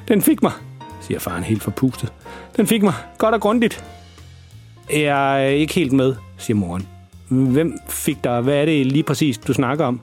Den 0.09 0.23
fik 0.23 0.43
mig, 0.43 0.53
siger 1.01 1.21
faren 1.21 1.45
helt 1.45 1.63
forpustet. 1.63 2.13
Den 2.57 2.67
fik 2.67 2.83
mig 2.83 2.95
godt 3.19 3.35
og 3.35 3.41
grundigt. 3.41 3.85
Jeg 4.93 5.45
er 5.45 5.49
ikke 5.49 5.75
helt 5.75 5.93
med, 5.93 6.15
siger 6.39 6.57
moren. 6.57 6.89
Hvem 7.29 7.79
fik 7.89 8.25
dig? 8.25 8.41
Hvad 8.41 8.55
er 8.55 8.65
det 8.65 8.87
lige 8.87 9.03
præcis, 9.03 9.39
du 9.39 9.53
snakker 9.53 9.85
om? 9.85 10.01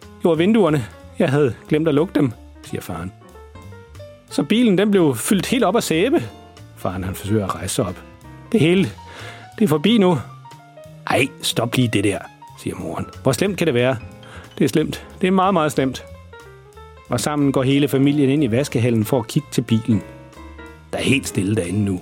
Det 0.00 0.28
var 0.28 0.34
vinduerne. 0.34 0.84
Jeg 1.18 1.28
havde 1.28 1.54
glemt 1.68 1.88
at 1.88 1.94
lukke 1.94 2.14
dem, 2.14 2.32
siger 2.64 2.80
faren. 2.80 3.12
Så 4.32 4.42
bilen 4.42 4.78
den 4.78 4.90
blev 4.90 5.16
fyldt 5.16 5.46
helt 5.46 5.64
op 5.64 5.76
af 5.76 5.82
sæbe. 5.82 6.22
Faren 6.76 7.04
han 7.04 7.14
forsøger 7.14 7.44
at 7.44 7.54
rejse 7.54 7.74
sig 7.74 7.84
op. 7.84 8.02
Det 8.52 8.60
hele, 8.60 8.88
det 9.58 9.64
er 9.64 9.68
forbi 9.68 9.98
nu. 9.98 10.18
Ej, 11.06 11.26
stop 11.42 11.76
lige 11.76 11.88
det 11.88 12.04
der, 12.04 12.18
siger 12.58 12.76
moren. 12.76 13.06
Hvor 13.22 13.32
slemt 13.32 13.58
kan 13.58 13.66
det 13.66 13.74
være? 13.74 13.96
Det 14.58 14.64
er 14.64 14.68
slemt. 14.68 15.06
Det 15.20 15.26
er 15.26 15.30
meget, 15.30 15.54
meget 15.54 15.72
slemt. 15.72 16.04
Og 17.08 17.20
sammen 17.20 17.52
går 17.52 17.62
hele 17.62 17.88
familien 17.88 18.30
ind 18.30 18.44
i 18.44 18.50
vaskehallen 18.50 19.04
for 19.04 19.18
at 19.18 19.26
kigge 19.28 19.48
til 19.50 19.62
bilen. 19.62 20.02
Der 20.92 20.98
er 20.98 21.02
helt 21.02 21.28
stille 21.28 21.56
derinde 21.56 21.84
nu. 21.84 22.00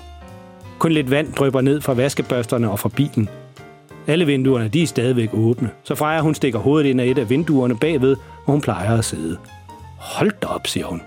Kun 0.79 0.93
lidt 0.93 1.11
vand 1.11 1.33
drypper 1.33 1.61
ned 1.61 1.81
fra 1.81 1.95
vaskebørsterne 1.95 2.71
og 2.71 2.79
fra 2.79 2.89
bilen. 2.89 3.29
Alle 4.07 4.27
vinduerne 4.27 4.69
de 4.69 4.83
er 4.83 4.87
stadigvæk 4.87 5.29
åbne, 5.33 5.71
så 5.85 5.95
Freja 5.95 6.21
hun 6.21 6.35
stikker 6.35 6.59
hovedet 6.59 6.91
ind 6.91 7.01
af 7.01 7.07
et 7.07 7.19
af 7.19 7.31
vinduerne 7.31 7.79
bagved, 7.79 8.17
hvor 8.45 8.53
hun 8.53 8.61
plejer 8.61 8.99
at 8.99 9.05
sidde. 9.05 9.37
Hold 9.99 10.33
da 10.43 10.47
op, 10.47 10.67
siger 10.67 10.87
hun. 10.87 11.03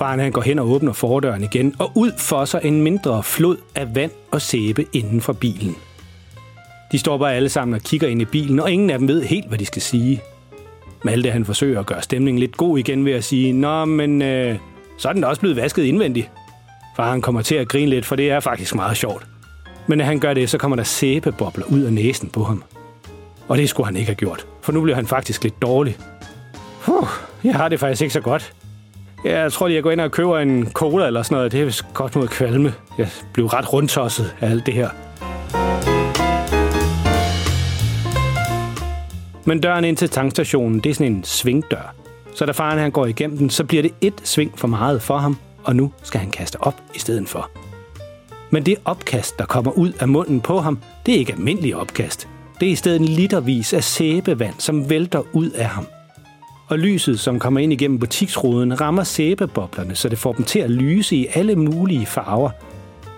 Faren 0.00 0.20
han 0.20 0.32
går 0.32 0.40
hen 0.40 0.58
og 0.58 0.70
åbner 0.70 0.92
fordøren 0.92 1.44
igen, 1.44 1.74
og 1.78 1.92
ud 1.94 2.12
for 2.18 2.44
sig 2.44 2.60
en 2.64 2.82
mindre 2.82 3.22
flod 3.22 3.56
af 3.74 3.94
vand 3.94 4.10
og 4.30 4.42
sæbe 4.42 4.86
inden 4.92 5.20
for 5.20 5.32
bilen. 5.32 5.76
De 6.92 6.98
står 6.98 7.18
bare 7.18 7.34
alle 7.34 7.48
sammen 7.48 7.74
og 7.74 7.80
kigger 7.80 8.08
ind 8.08 8.22
i 8.22 8.24
bilen, 8.24 8.60
og 8.60 8.70
ingen 8.70 8.90
af 8.90 8.98
dem 8.98 9.08
ved 9.08 9.22
helt, 9.22 9.48
hvad 9.48 9.58
de 9.58 9.66
skal 9.66 9.82
sige. 9.82 10.20
Malte 11.04 11.30
han 11.30 11.44
forsøger 11.44 11.80
at 11.80 11.86
gøre 11.86 12.02
stemningen 12.02 12.38
lidt 12.38 12.56
god 12.56 12.78
igen 12.78 13.04
ved 13.04 13.12
at 13.12 13.24
sige, 13.24 13.52
Nå, 13.52 13.84
men 13.84 14.22
øh, 14.22 14.58
så 14.98 15.08
er 15.08 15.12
den 15.12 15.24
også 15.24 15.40
blevet 15.40 15.56
vasket 15.56 15.84
indvendigt. 15.84 16.30
Faren 16.96 17.22
kommer 17.22 17.42
til 17.42 17.54
at 17.54 17.68
grine 17.68 17.90
lidt, 17.90 18.06
for 18.06 18.16
det 18.16 18.30
er 18.30 18.40
faktisk 18.40 18.74
meget 18.74 18.96
sjovt. 18.96 19.26
Men 19.86 19.98
når 19.98 20.04
han 20.04 20.18
gør 20.18 20.34
det, 20.34 20.50
så 20.50 20.58
kommer 20.58 20.76
der 20.76 20.84
sæbebobler 20.84 21.64
ud 21.66 21.80
af 21.80 21.92
næsen 21.92 22.28
på 22.28 22.44
ham. 22.44 22.62
Og 23.48 23.58
det 23.58 23.68
skulle 23.68 23.86
han 23.86 23.96
ikke 23.96 24.08
have 24.08 24.16
gjort, 24.16 24.46
for 24.62 24.72
nu 24.72 24.80
bliver 24.80 24.96
han 24.96 25.06
faktisk 25.06 25.42
lidt 25.42 25.62
dårlig. 25.62 25.96
Puh, 26.82 27.08
jeg 27.44 27.54
har 27.54 27.68
det 27.68 27.80
faktisk 27.80 28.02
ikke 28.02 28.12
så 28.12 28.20
godt. 28.20 28.52
Ja, 29.24 29.40
Jeg 29.40 29.52
tror 29.52 29.66
lige, 29.66 29.74
jeg 29.74 29.82
går 29.82 29.90
ind 29.90 30.00
og 30.00 30.10
køber 30.10 30.38
en 30.38 30.70
cola 30.72 31.06
eller 31.06 31.22
sådan 31.22 31.36
noget. 31.36 31.52
Det 31.52 31.60
er 31.60 31.64
vist 31.64 31.84
godt 31.94 32.16
mod 32.16 32.28
kvalme. 32.28 32.74
Jeg 32.98 33.08
blev 33.32 33.46
ret 33.46 33.72
rundtosset 33.72 34.34
af 34.40 34.50
alt 34.50 34.66
det 34.66 34.74
her. 34.74 34.88
Men 39.44 39.60
døren 39.60 39.84
ind 39.84 39.96
til 39.96 40.10
tankstationen, 40.10 40.80
det 40.80 40.90
er 40.90 40.94
sådan 40.94 41.12
en 41.12 41.24
svingdør. 41.24 41.94
Så 42.34 42.46
da 42.46 42.52
faren 42.52 42.78
han 42.78 42.90
går 42.90 43.06
igennem 43.06 43.38
den, 43.38 43.50
så 43.50 43.64
bliver 43.64 43.82
det 43.82 43.92
et 44.00 44.14
sving 44.24 44.58
for 44.58 44.68
meget 44.68 45.02
for 45.02 45.16
ham, 45.16 45.36
og 45.64 45.76
nu 45.76 45.92
skal 46.02 46.20
han 46.20 46.30
kaste 46.30 46.62
op 46.62 46.82
i 46.94 46.98
stedet 46.98 47.28
for. 47.28 47.50
Men 48.50 48.66
det 48.66 48.76
opkast, 48.84 49.38
der 49.38 49.44
kommer 49.44 49.72
ud 49.72 49.92
af 50.00 50.08
munden 50.08 50.40
på 50.40 50.58
ham, 50.58 50.78
det 51.06 51.14
er 51.14 51.18
ikke 51.18 51.32
almindelig 51.32 51.76
opkast. 51.76 52.28
Det 52.60 52.68
er 52.68 52.72
i 52.72 52.74
stedet 52.74 53.00
en 53.00 53.06
litervis 53.06 53.72
af 53.72 53.84
sæbevand, 53.84 54.54
som 54.58 54.90
vælter 54.90 55.22
ud 55.32 55.50
af 55.50 55.66
ham. 55.66 55.86
Og 56.70 56.78
lyset, 56.78 57.20
som 57.20 57.38
kommer 57.38 57.60
ind 57.60 57.72
igennem 57.72 57.98
butiksruden, 57.98 58.80
rammer 58.80 59.02
sæbeboblerne, 59.02 59.94
så 59.94 60.08
det 60.08 60.18
får 60.18 60.32
dem 60.32 60.44
til 60.44 60.58
at 60.58 60.70
lyse 60.70 61.16
i 61.16 61.26
alle 61.34 61.56
mulige 61.56 62.06
farver, 62.06 62.50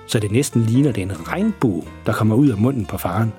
så 0.07 0.19
det 0.19 0.33
næsten 0.33 0.63
ligner 0.63 0.93
det 0.93 1.03
en 1.03 1.29
regnbue, 1.29 1.83
der 2.07 2.13
kommer 2.13 2.35
ud 2.35 2.49
af 2.49 2.59
munden 2.59 2.87
på 2.87 2.99
faren. 2.99 3.33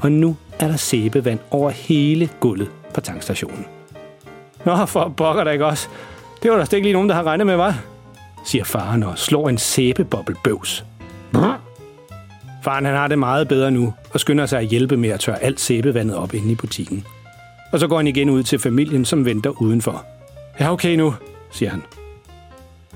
Og 0.00 0.12
nu 0.12 0.36
er 0.58 0.68
der 0.68 0.76
sæbevand 0.76 1.38
over 1.50 1.70
hele 1.70 2.28
gulvet 2.40 2.70
på 2.94 3.00
tankstationen. 3.00 3.64
Nå, 4.64 4.86
for 4.86 5.14
pokker 5.16 5.44
der 5.44 5.50
ikke 5.50 5.66
også. 5.66 5.88
Det 6.42 6.50
var 6.50 6.56
der 6.56 6.74
ikke 6.74 6.86
lige 6.86 6.92
nogen, 6.92 7.08
der 7.08 7.14
har 7.14 7.24
regnet 7.24 7.46
med, 7.46 7.56
var? 7.56 7.80
siger 8.44 8.64
faren 8.64 9.02
og 9.02 9.18
slår 9.18 9.48
en 9.48 9.58
sæbebobbelbøvs. 9.58 10.84
Faren 12.62 12.84
han 12.84 12.94
har 12.94 13.08
det 13.08 13.18
meget 13.18 13.48
bedre 13.48 13.70
nu, 13.70 13.94
og 14.10 14.20
skynder 14.20 14.46
sig 14.46 14.60
at 14.60 14.66
hjælpe 14.66 14.96
med 14.96 15.10
at 15.10 15.20
tørre 15.20 15.42
alt 15.42 15.60
sæbevandet 15.60 16.16
op 16.16 16.34
inde 16.34 16.52
i 16.52 16.54
butikken. 16.54 17.04
Og 17.76 17.80
så 17.80 17.88
går 17.88 17.96
han 17.96 18.06
igen 18.06 18.30
ud 18.30 18.42
til 18.42 18.58
familien, 18.58 19.04
som 19.04 19.24
venter 19.24 19.62
udenfor. 19.62 20.04
Ja, 20.60 20.72
okay 20.72 20.96
nu, 20.96 21.14
siger 21.50 21.70
han. 21.70 21.82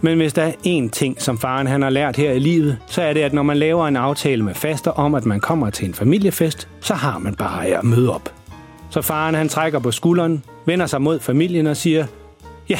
Men 0.00 0.18
hvis 0.18 0.32
der 0.32 0.42
er 0.42 0.52
én 0.52 0.90
ting, 0.90 1.22
som 1.22 1.38
faren 1.38 1.66
han 1.66 1.82
har 1.82 1.90
lært 1.90 2.16
her 2.16 2.32
i 2.32 2.38
livet, 2.38 2.78
så 2.86 3.02
er 3.02 3.12
det, 3.12 3.20
at 3.20 3.32
når 3.32 3.42
man 3.42 3.56
laver 3.56 3.88
en 3.88 3.96
aftale 3.96 4.44
med 4.44 4.54
faster 4.54 4.90
om, 4.90 5.14
at 5.14 5.26
man 5.26 5.40
kommer 5.40 5.70
til 5.70 5.88
en 5.88 5.94
familiefest, 5.94 6.68
så 6.80 6.94
har 6.94 7.18
man 7.18 7.34
bare 7.34 7.66
at 7.66 7.84
møde 7.84 8.14
op. 8.14 8.34
Så 8.90 9.02
faren 9.02 9.34
han 9.34 9.48
trækker 9.48 9.78
på 9.78 9.90
skulderen, 9.90 10.44
vender 10.66 10.86
sig 10.86 11.02
mod 11.02 11.20
familien 11.20 11.66
og 11.66 11.76
siger, 11.76 12.06
ja, 12.68 12.78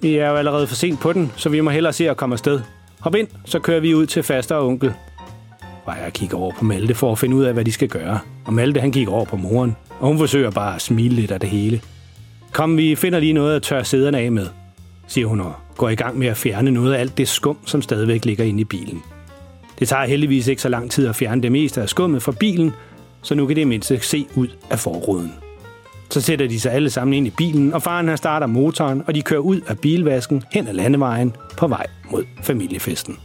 vi 0.00 0.16
er 0.16 0.30
jo 0.30 0.36
allerede 0.36 0.66
for 0.66 0.74
sent 0.74 1.00
på 1.00 1.12
den, 1.12 1.32
så 1.36 1.48
vi 1.48 1.60
må 1.60 1.70
hellere 1.70 1.92
se 1.92 2.10
at 2.10 2.16
komme 2.16 2.32
afsted. 2.32 2.60
Hop 3.00 3.14
ind, 3.14 3.28
så 3.44 3.58
kører 3.58 3.80
vi 3.80 3.94
ud 3.94 4.06
til 4.06 4.22
faster 4.22 4.54
og 4.54 4.66
onkel. 4.66 4.94
Og 5.84 5.94
jeg 6.04 6.12
kigger 6.12 6.38
over 6.38 6.52
på 6.58 6.64
Malte 6.64 6.94
for 6.94 7.12
at 7.12 7.18
finde 7.18 7.36
ud 7.36 7.44
af, 7.44 7.52
hvad 7.52 7.64
de 7.64 7.72
skal 7.72 7.88
gøre. 7.88 8.18
Og 8.44 8.52
Malte 8.52 8.80
han 8.80 8.92
kigger 8.92 9.12
over 9.12 9.24
på 9.24 9.36
moren, 9.36 9.76
og 10.04 10.08
hun 10.08 10.18
forsøger 10.18 10.50
bare 10.50 10.74
at 10.74 10.82
smile 10.82 11.14
lidt 11.14 11.30
af 11.30 11.40
det 11.40 11.48
hele. 11.48 11.80
Kom, 12.52 12.76
vi 12.76 12.94
finder 12.94 13.20
lige 13.20 13.32
noget 13.32 13.56
at 13.56 13.62
tørre 13.62 13.84
sæderne 13.84 14.18
af 14.18 14.32
med, 14.32 14.46
siger 15.06 15.26
hun 15.26 15.40
og 15.40 15.54
går 15.76 15.88
i 15.88 15.94
gang 15.94 16.18
med 16.18 16.26
at 16.26 16.36
fjerne 16.36 16.70
noget 16.70 16.94
af 16.94 17.00
alt 17.00 17.18
det 17.18 17.28
skum, 17.28 17.58
som 17.66 17.82
stadigvæk 17.82 18.24
ligger 18.24 18.44
inde 18.44 18.60
i 18.60 18.64
bilen. 18.64 19.02
Det 19.78 19.88
tager 19.88 20.04
heldigvis 20.04 20.48
ikke 20.48 20.62
så 20.62 20.68
lang 20.68 20.90
tid 20.90 21.06
at 21.06 21.16
fjerne 21.16 21.42
det 21.42 21.52
meste 21.52 21.82
af 21.82 21.88
skummet 21.88 22.22
fra 22.22 22.32
bilen, 22.32 22.72
så 23.22 23.34
nu 23.34 23.46
kan 23.46 23.56
det 23.56 23.68
mindst 23.68 23.92
se 24.00 24.26
ud 24.34 24.48
af 24.70 24.78
forruden. 24.78 25.32
Så 26.10 26.20
sætter 26.20 26.46
de 26.48 26.60
sig 26.60 26.72
alle 26.72 26.90
sammen 26.90 27.14
ind 27.14 27.26
i 27.26 27.30
bilen, 27.30 27.74
og 27.74 27.82
faren 27.82 28.08
her 28.08 28.16
starter 28.16 28.46
motoren, 28.46 29.02
og 29.06 29.14
de 29.14 29.22
kører 29.22 29.40
ud 29.40 29.60
af 29.60 29.78
bilvasken 29.78 30.42
hen 30.52 30.68
ad 30.68 30.74
landevejen 30.74 31.36
på 31.56 31.66
vej 31.66 31.86
mod 32.10 32.24
familiefesten. 32.42 33.18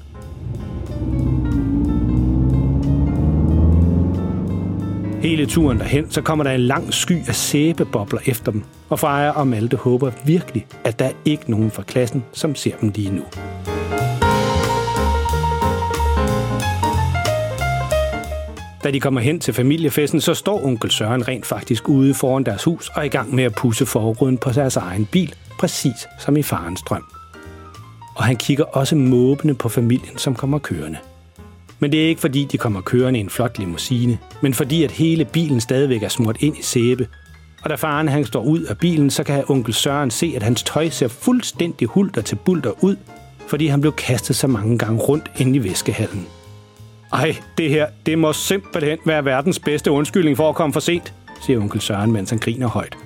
Hele 5.21 5.45
turen 5.45 5.79
derhen, 5.79 6.12
så 6.12 6.21
kommer 6.21 6.43
der 6.43 6.51
en 6.51 6.62
lang 6.62 6.93
sky 6.93 7.27
af 7.27 7.36
sæbebobler 7.36 8.19
efter 8.25 8.51
dem, 8.51 8.63
og 8.89 8.99
Freja 8.99 9.29
og 9.29 9.47
Malte 9.47 9.77
håber 9.77 10.12
virkelig, 10.25 10.67
at 10.84 10.99
der 10.99 11.05
er 11.05 11.12
ikke 11.25 11.51
nogen 11.51 11.71
fra 11.71 11.84
klassen, 11.84 12.23
som 12.32 12.55
ser 12.55 12.77
dem 12.82 12.91
lige 12.95 13.15
nu. 13.15 13.23
Da 18.84 18.91
de 18.91 18.99
kommer 18.99 19.21
hen 19.21 19.39
til 19.39 19.53
familiefesten, 19.53 20.21
så 20.21 20.34
står 20.34 20.65
onkel 20.65 20.91
Søren 20.91 21.27
rent 21.27 21.45
faktisk 21.45 21.89
ude 21.89 22.13
foran 22.13 22.43
deres 22.43 22.63
hus 22.63 22.89
og 22.89 23.01
er 23.01 23.05
i 23.05 23.10
gang 23.10 23.36
med 23.36 23.43
at 23.43 23.55
pusse 23.55 23.86
forruden 23.86 24.38
på 24.38 24.51
deres 24.51 24.75
egen 24.75 25.05
bil, 25.05 25.36
præcis 25.60 26.08
som 26.19 26.38
i 26.38 26.43
farens 26.43 26.82
drøm. 26.82 27.05
Og 28.15 28.23
han 28.23 28.36
kigger 28.36 28.63
også 28.63 28.95
måbende 28.95 29.53
på 29.53 29.69
familien, 29.69 30.17
som 30.17 30.36
kommer 30.36 30.60
kørende. 30.60 30.97
Men 31.80 31.92
det 31.92 32.04
er 32.04 32.08
ikke 32.08 32.22
fordi, 32.22 32.46
de 32.46 32.58
kommer 32.58 32.82
kørende 32.82 33.20
i 33.20 33.22
en 33.22 33.30
flot 33.30 33.60
limousine, 33.60 34.18
men 34.42 34.54
fordi 34.54 34.84
at 34.84 34.92
hele 34.92 35.26
bilen 35.26 35.62
stadigvæk 35.62 36.04
er 36.04 36.10
smurt 36.10 36.38
ind 36.39 36.58
i 36.58 36.62
sæbe. 36.62 37.08
Og 37.63 37.70
da 37.70 37.76
faren 37.76 38.08
han 38.08 38.26
står 38.26 38.44
ud 38.44 38.62
af 38.62 38.78
bilen, 38.78 39.10
så 39.10 39.24
kan 39.24 39.44
onkel 39.48 39.74
Søren 39.74 40.12
se, 40.12 40.34
at 40.36 40.44
hans 40.44 40.63
tøj 40.63 40.89
ser 40.89 41.08
fuldstændig 41.08 41.88
hulter 41.88 42.22
til 42.22 42.36
bulter 42.36 42.72
ud, 42.84 42.96
fordi 43.48 43.68
han 43.68 43.82
blev 43.82 43.94
kastet 43.94 44.36
så 44.36 44.48
mange 44.48 44.78
gange 44.78 45.00
rundt 45.00 45.32
ind 45.38 45.56
i 45.56 45.63
væskehallen. 45.63 46.28
Ej, 47.13 47.36
det 47.58 47.70
her, 47.70 47.88
det 48.06 48.18
må 48.18 48.34
simpelthen 48.34 48.98
være 49.06 49.26
verdens 49.26 49.60
bedste 49.60 49.92
undskyldning 49.92 50.38
for 50.38 50.50
at 50.50 50.56
komme 50.56 50.74
for 50.74 50.80
sent, 50.80 51.13
siger 51.42 51.60
onkel 51.60 51.82
Søren, 51.82 52.12
mens 52.12 52.30
han 52.30 52.39
griner 52.39 52.68
højt. 52.68 52.98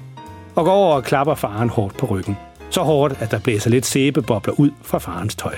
Og 0.56 0.66
går 0.66 0.74
over 0.74 0.96
og 0.96 1.04
klapper 1.04 1.36
faren 1.36 1.70
hårdt 1.70 1.98
på 1.98 2.06
ryggen. 2.06 2.38
Så 2.70 2.82
hårdt, 2.82 3.16
at 3.20 3.32
der 3.32 3.40
blæser 3.40 3.70
lidt 3.70 3.86
sæbebobler 3.86 4.54
ud 4.60 4.70
fra 4.82 4.98
farens 4.98 5.36
tøj. 5.36 5.56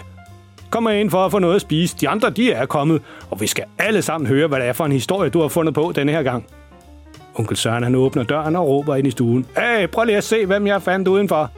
Kom 0.76 0.88
ind 0.88 1.10
for 1.10 1.26
at 1.26 1.32
få 1.32 1.40
noget 1.40 1.56
at 1.56 1.62
spise. 1.62 1.98
De 2.02 2.10
andre, 2.10 2.30
de 2.30 2.52
er 2.52 2.66
kommet, 2.66 3.02
og 3.32 3.42
vi 3.42 3.48
skal 3.48 3.64
alle 3.80 4.02
sammen 4.02 4.28
høre, 4.28 4.48
hvad 4.48 4.60
det 4.60 4.68
er 4.68 4.74
for 4.74 4.86
en 4.86 4.92
historie, 4.92 5.30
du 5.30 5.42
har 5.42 5.48
fundet 5.48 5.74
på 5.74 5.92
denne 5.96 6.12
her 6.12 6.24
gang. 6.24 6.46
Onkel 7.36 7.58
Søren 7.58 7.84
han 7.84 7.96
åbner 7.96 8.24
døren 8.24 8.56
og 8.56 8.68
råber 8.68 8.96
ind 8.96 9.08
i 9.08 9.12
stuen. 9.12 9.46
Hey, 9.58 9.88
prøv 9.88 10.06
lige 10.06 10.18
at 10.18 10.24
se, 10.24 10.46
hvem 10.46 10.68
jeg 10.68 10.82
fandt 10.82 11.08
udenfor. 11.08 11.52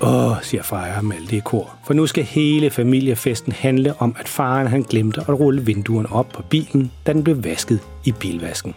Åh, 0.00 0.32
siger 0.42 0.62
Freja 0.62 0.98
og 0.98 1.04
Malte 1.04 1.36
i 1.36 1.40
kor, 1.44 1.74
for 1.86 1.94
nu 1.94 2.06
skal 2.06 2.24
hele 2.24 2.70
familiefesten 2.70 3.52
handle 3.52 3.94
om, 3.98 4.16
at 4.18 4.28
faren 4.28 4.66
han 4.66 4.82
glemte 4.82 5.20
at 5.20 5.40
rulle 5.40 5.62
vinduerne 5.62 6.12
op 6.12 6.28
på 6.28 6.42
bilen, 6.42 6.92
da 7.06 7.12
den 7.12 7.24
blev 7.24 7.44
vasket 7.44 7.80
i 8.04 8.12
bilvasken. 8.12 8.74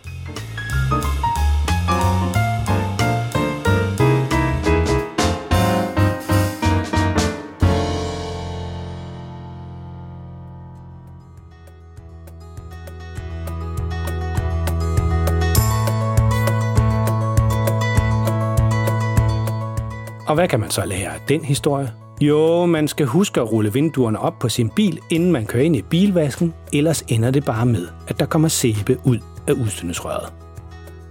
Og 20.35 20.37
hvad 20.37 20.47
kan 20.47 20.59
man 20.59 20.69
så 20.69 20.85
lære 20.85 21.13
af 21.13 21.19
den 21.27 21.45
historie? 21.45 21.91
Jo, 22.21 22.65
man 22.65 22.87
skal 22.87 23.05
huske 23.05 23.41
at 23.41 23.51
rulle 23.51 23.73
vinduerne 23.73 24.19
op 24.19 24.39
på 24.39 24.49
sin 24.49 24.69
bil, 24.69 24.99
inden 25.09 25.31
man 25.31 25.45
kører 25.45 25.63
ind 25.63 25.75
i 25.75 25.81
bilvasken, 25.81 26.53
ellers 26.73 27.01
ender 27.01 27.31
det 27.31 27.45
bare 27.45 27.65
med, 27.65 27.87
at 28.07 28.19
der 28.19 28.25
kommer 28.25 28.47
sæbe 28.47 28.97
ud 29.03 29.19
af 29.47 29.51
udstødningsrøret. 29.51 30.33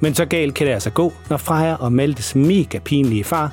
Men 0.01 0.15
så 0.15 0.25
galt 0.25 0.55
kan 0.55 0.67
det 0.67 0.73
altså 0.73 0.91
gå, 0.91 1.13
når 1.31 1.37
Freja 1.37 1.75
og 1.75 1.93
Maltes 1.93 2.35
mega 2.35 2.79
pinlige 2.79 3.25
far 3.25 3.53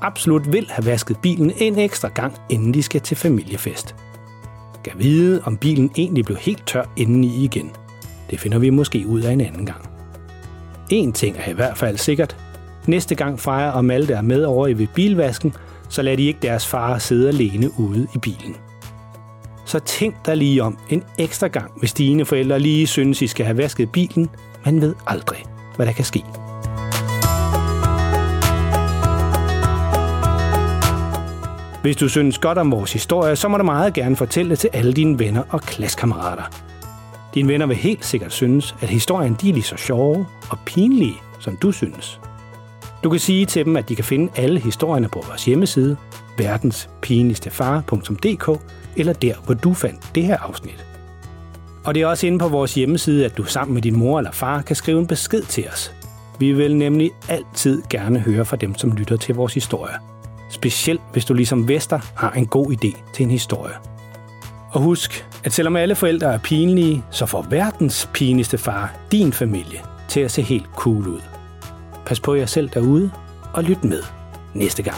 absolut 0.00 0.52
vil 0.52 0.66
have 0.70 0.86
vasket 0.86 1.16
bilen 1.22 1.52
en 1.56 1.78
ekstra 1.78 2.08
gang, 2.08 2.34
inden 2.50 2.74
de 2.74 2.82
skal 2.82 3.00
til 3.00 3.16
familiefest. 3.16 3.94
Kan 4.84 4.92
vide, 4.96 5.42
om 5.44 5.56
bilen 5.56 5.90
egentlig 5.96 6.24
blev 6.24 6.38
helt 6.38 6.66
tør 6.66 6.84
indeni 6.96 7.44
igen. 7.44 7.70
Det 8.30 8.40
finder 8.40 8.58
vi 8.58 8.70
måske 8.70 9.06
ud 9.06 9.20
af 9.20 9.32
en 9.32 9.40
anden 9.40 9.66
gang. 9.66 9.90
En 10.90 11.12
ting 11.12 11.36
er 11.38 11.50
i 11.50 11.54
hvert 11.54 11.78
fald 11.78 11.96
sikkert. 11.98 12.36
Næste 12.86 13.14
gang 13.14 13.40
Freja 13.40 13.70
og 13.70 13.84
Malte 13.84 14.14
er 14.14 14.22
med 14.22 14.44
over 14.44 14.66
i 14.66 14.78
ved 14.78 14.86
bilvasken, 14.94 15.54
så 15.88 16.02
lader 16.02 16.16
de 16.16 16.26
ikke 16.26 16.38
deres 16.42 16.66
far 16.66 16.98
sidde 16.98 17.28
alene 17.28 17.70
ude 17.78 18.06
i 18.14 18.18
bilen. 18.18 18.56
Så 19.64 19.78
tænk 19.78 20.14
dig 20.26 20.36
lige 20.36 20.62
om 20.62 20.78
en 20.90 21.02
ekstra 21.18 21.46
gang, 21.46 21.72
hvis 21.78 21.92
dine 21.92 22.24
forældre 22.24 22.60
lige 22.60 22.86
synes, 22.86 23.22
I 23.22 23.26
skal 23.26 23.46
have 23.46 23.58
vasket 23.58 23.92
bilen. 23.92 24.30
Man 24.64 24.80
ved 24.80 24.94
aldrig, 25.06 25.38
hvad 25.76 25.86
der 25.86 25.92
kan 25.92 26.04
ske. 26.04 26.24
Hvis 31.82 31.96
du 31.96 32.08
synes 32.08 32.38
godt 32.38 32.58
om 32.58 32.70
vores 32.70 32.92
historie, 32.92 33.36
så 33.36 33.48
må 33.48 33.56
du 33.56 33.64
meget 33.64 33.94
gerne 33.94 34.16
fortælle 34.16 34.50
det 34.50 34.58
til 34.58 34.70
alle 34.72 34.92
dine 34.92 35.18
venner 35.18 35.42
og 35.50 35.60
klassekammerater. 35.60 36.42
Dine 37.34 37.48
venner 37.48 37.66
vil 37.66 37.76
helt 37.76 38.04
sikkert 38.04 38.32
synes, 38.32 38.74
at 38.80 38.88
historien 38.88 39.36
de 39.40 39.48
er 39.48 39.52
lige 39.52 39.62
så 39.62 39.76
sjove 39.76 40.26
og 40.50 40.58
pinlige, 40.66 41.16
som 41.40 41.56
du 41.56 41.72
synes. 41.72 42.20
Du 43.04 43.10
kan 43.10 43.20
sige 43.20 43.46
til 43.46 43.64
dem, 43.64 43.76
at 43.76 43.88
de 43.88 43.96
kan 43.96 44.04
finde 44.04 44.32
alle 44.36 44.60
historierne 44.60 45.08
på 45.08 45.24
vores 45.28 45.44
hjemmeside, 45.44 45.96
verdenspinligstefar.dk, 46.38 48.60
eller 48.96 49.12
der, 49.12 49.34
hvor 49.44 49.54
du 49.54 49.74
fandt 49.74 50.10
det 50.14 50.24
her 50.24 50.36
afsnit. 50.36 50.86
Og 51.84 51.94
det 51.94 52.02
er 52.02 52.06
også 52.06 52.26
inde 52.26 52.38
på 52.38 52.48
vores 52.48 52.74
hjemmeside, 52.74 53.24
at 53.24 53.36
du 53.36 53.44
sammen 53.44 53.74
med 53.74 53.82
din 53.82 53.98
mor 53.98 54.18
eller 54.18 54.32
far 54.32 54.62
kan 54.62 54.76
skrive 54.76 55.00
en 55.00 55.06
besked 55.06 55.42
til 55.42 55.68
os. 55.68 55.92
Vi 56.38 56.52
vil 56.52 56.76
nemlig 56.76 57.10
altid 57.28 57.82
gerne 57.90 58.18
høre 58.18 58.44
fra 58.44 58.56
dem, 58.56 58.78
som 58.78 58.92
lytter 58.92 59.16
til 59.16 59.34
vores 59.34 59.54
historie. 59.54 59.94
Specielt 60.50 61.00
hvis 61.12 61.24
du 61.24 61.34
ligesom 61.34 61.68
Vester 61.68 62.00
har 62.16 62.30
en 62.30 62.46
god 62.46 62.72
idé 62.72 63.12
til 63.14 63.22
en 63.22 63.30
historie. 63.30 63.74
Og 64.72 64.80
husk, 64.80 65.26
at 65.44 65.52
selvom 65.52 65.76
alle 65.76 65.94
forældre 65.94 66.34
er 66.34 66.38
pinlige, 66.38 67.04
så 67.10 67.26
får 67.26 67.46
verdens 67.50 68.10
pinligste 68.14 68.58
far 68.58 68.96
din 69.12 69.32
familie 69.32 69.80
til 70.08 70.20
at 70.20 70.30
se 70.30 70.42
helt 70.42 70.66
cool 70.76 71.08
ud. 71.08 71.20
Pas 72.12 72.20
på 72.20 72.34
jer 72.34 72.46
selv 72.46 72.68
derude, 72.68 73.10
og 73.54 73.64
lyt 73.64 73.84
med 73.84 74.02
næste 74.54 74.82
gang. 74.82 74.96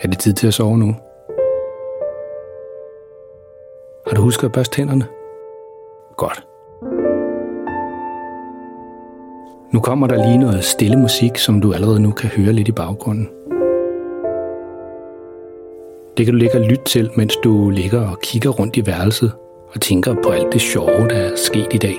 Er 0.00 0.08
det 0.10 0.18
tid 0.18 0.32
til 0.32 0.46
at 0.46 0.54
sove 0.54 0.78
nu? 0.78 0.86
Har 4.06 4.14
du 4.16 4.22
husket 4.22 4.44
at 4.44 4.52
børste 4.52 4.76
tænderne? 4.76 5.06
Godt. 6.16 6.46
Nu 9.72 9.80
kommer 9.80 10.06
der 10.06 10.26
lige 10.26 10.38
noget 10.38 10.64
stille 10.64 10.96
musik, 10.96 11.38
som 11.38 11.60
du 11.60 11.72
allerede 11.72 12.00
nu 12.00 12.10
kan 12.10 12.30
høre 12.30 12.52
lidt 12.52 12.68
i 12.68 12.72
baggrunden. 12.72 13.39
Det 16.16 16.26
kan 16.26 16.34
du 16.34 16.38
ligge 16.38 16.58
og 16.58 16.66
lytte 16.66 16.84
til, 16.84 17.10
mens 17.16 17.36
du 17.44 17.70
ligger 17.70 18.10
og 18.10 18.20
kigger 18.22 18.50
rundt 18.50 18.76
i 18.76 18.86
værelset 18.86 19.32
og 19.74 19.80
tænker 19.80 20.14
på 20.24 20.30
alt 20.30 20.52
det 20.52 20.60
sjove, 20.60 21.08
der 21.08 21.16
er 21.16 21.36
sket 21.36 21.68
i 21.72 21.78
dag. 21.78 21.96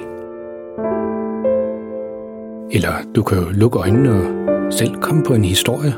Eller 2.72 2.94
du 3.16 3.24
kan 3.24 3.38
jo 3.38 3.44
lukke 3.52 3.80
øjnene 3.80 4.12
og 4.12 4.74
selv 4.74 4.96
komme 4.96 5.24
på 5.24 5.34
en 5.34 5.46
historie, 5.46 5.94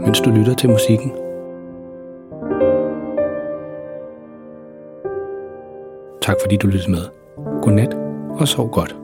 mens 0.00 0.20
du 0.20 0.30
lytter 0.30 0.54
til 0.54 0.70
musikken. 0.70 1.12
Tak 6.20 6.36
fordi 6.42 6.56
du 6.56 6.66
lyttede 6.66 6.90
med. 6.90 7.02
Godnat 7.62 7.94
og 8.38 8.48
sov 8.48 8.70
godt. 8.70 8.96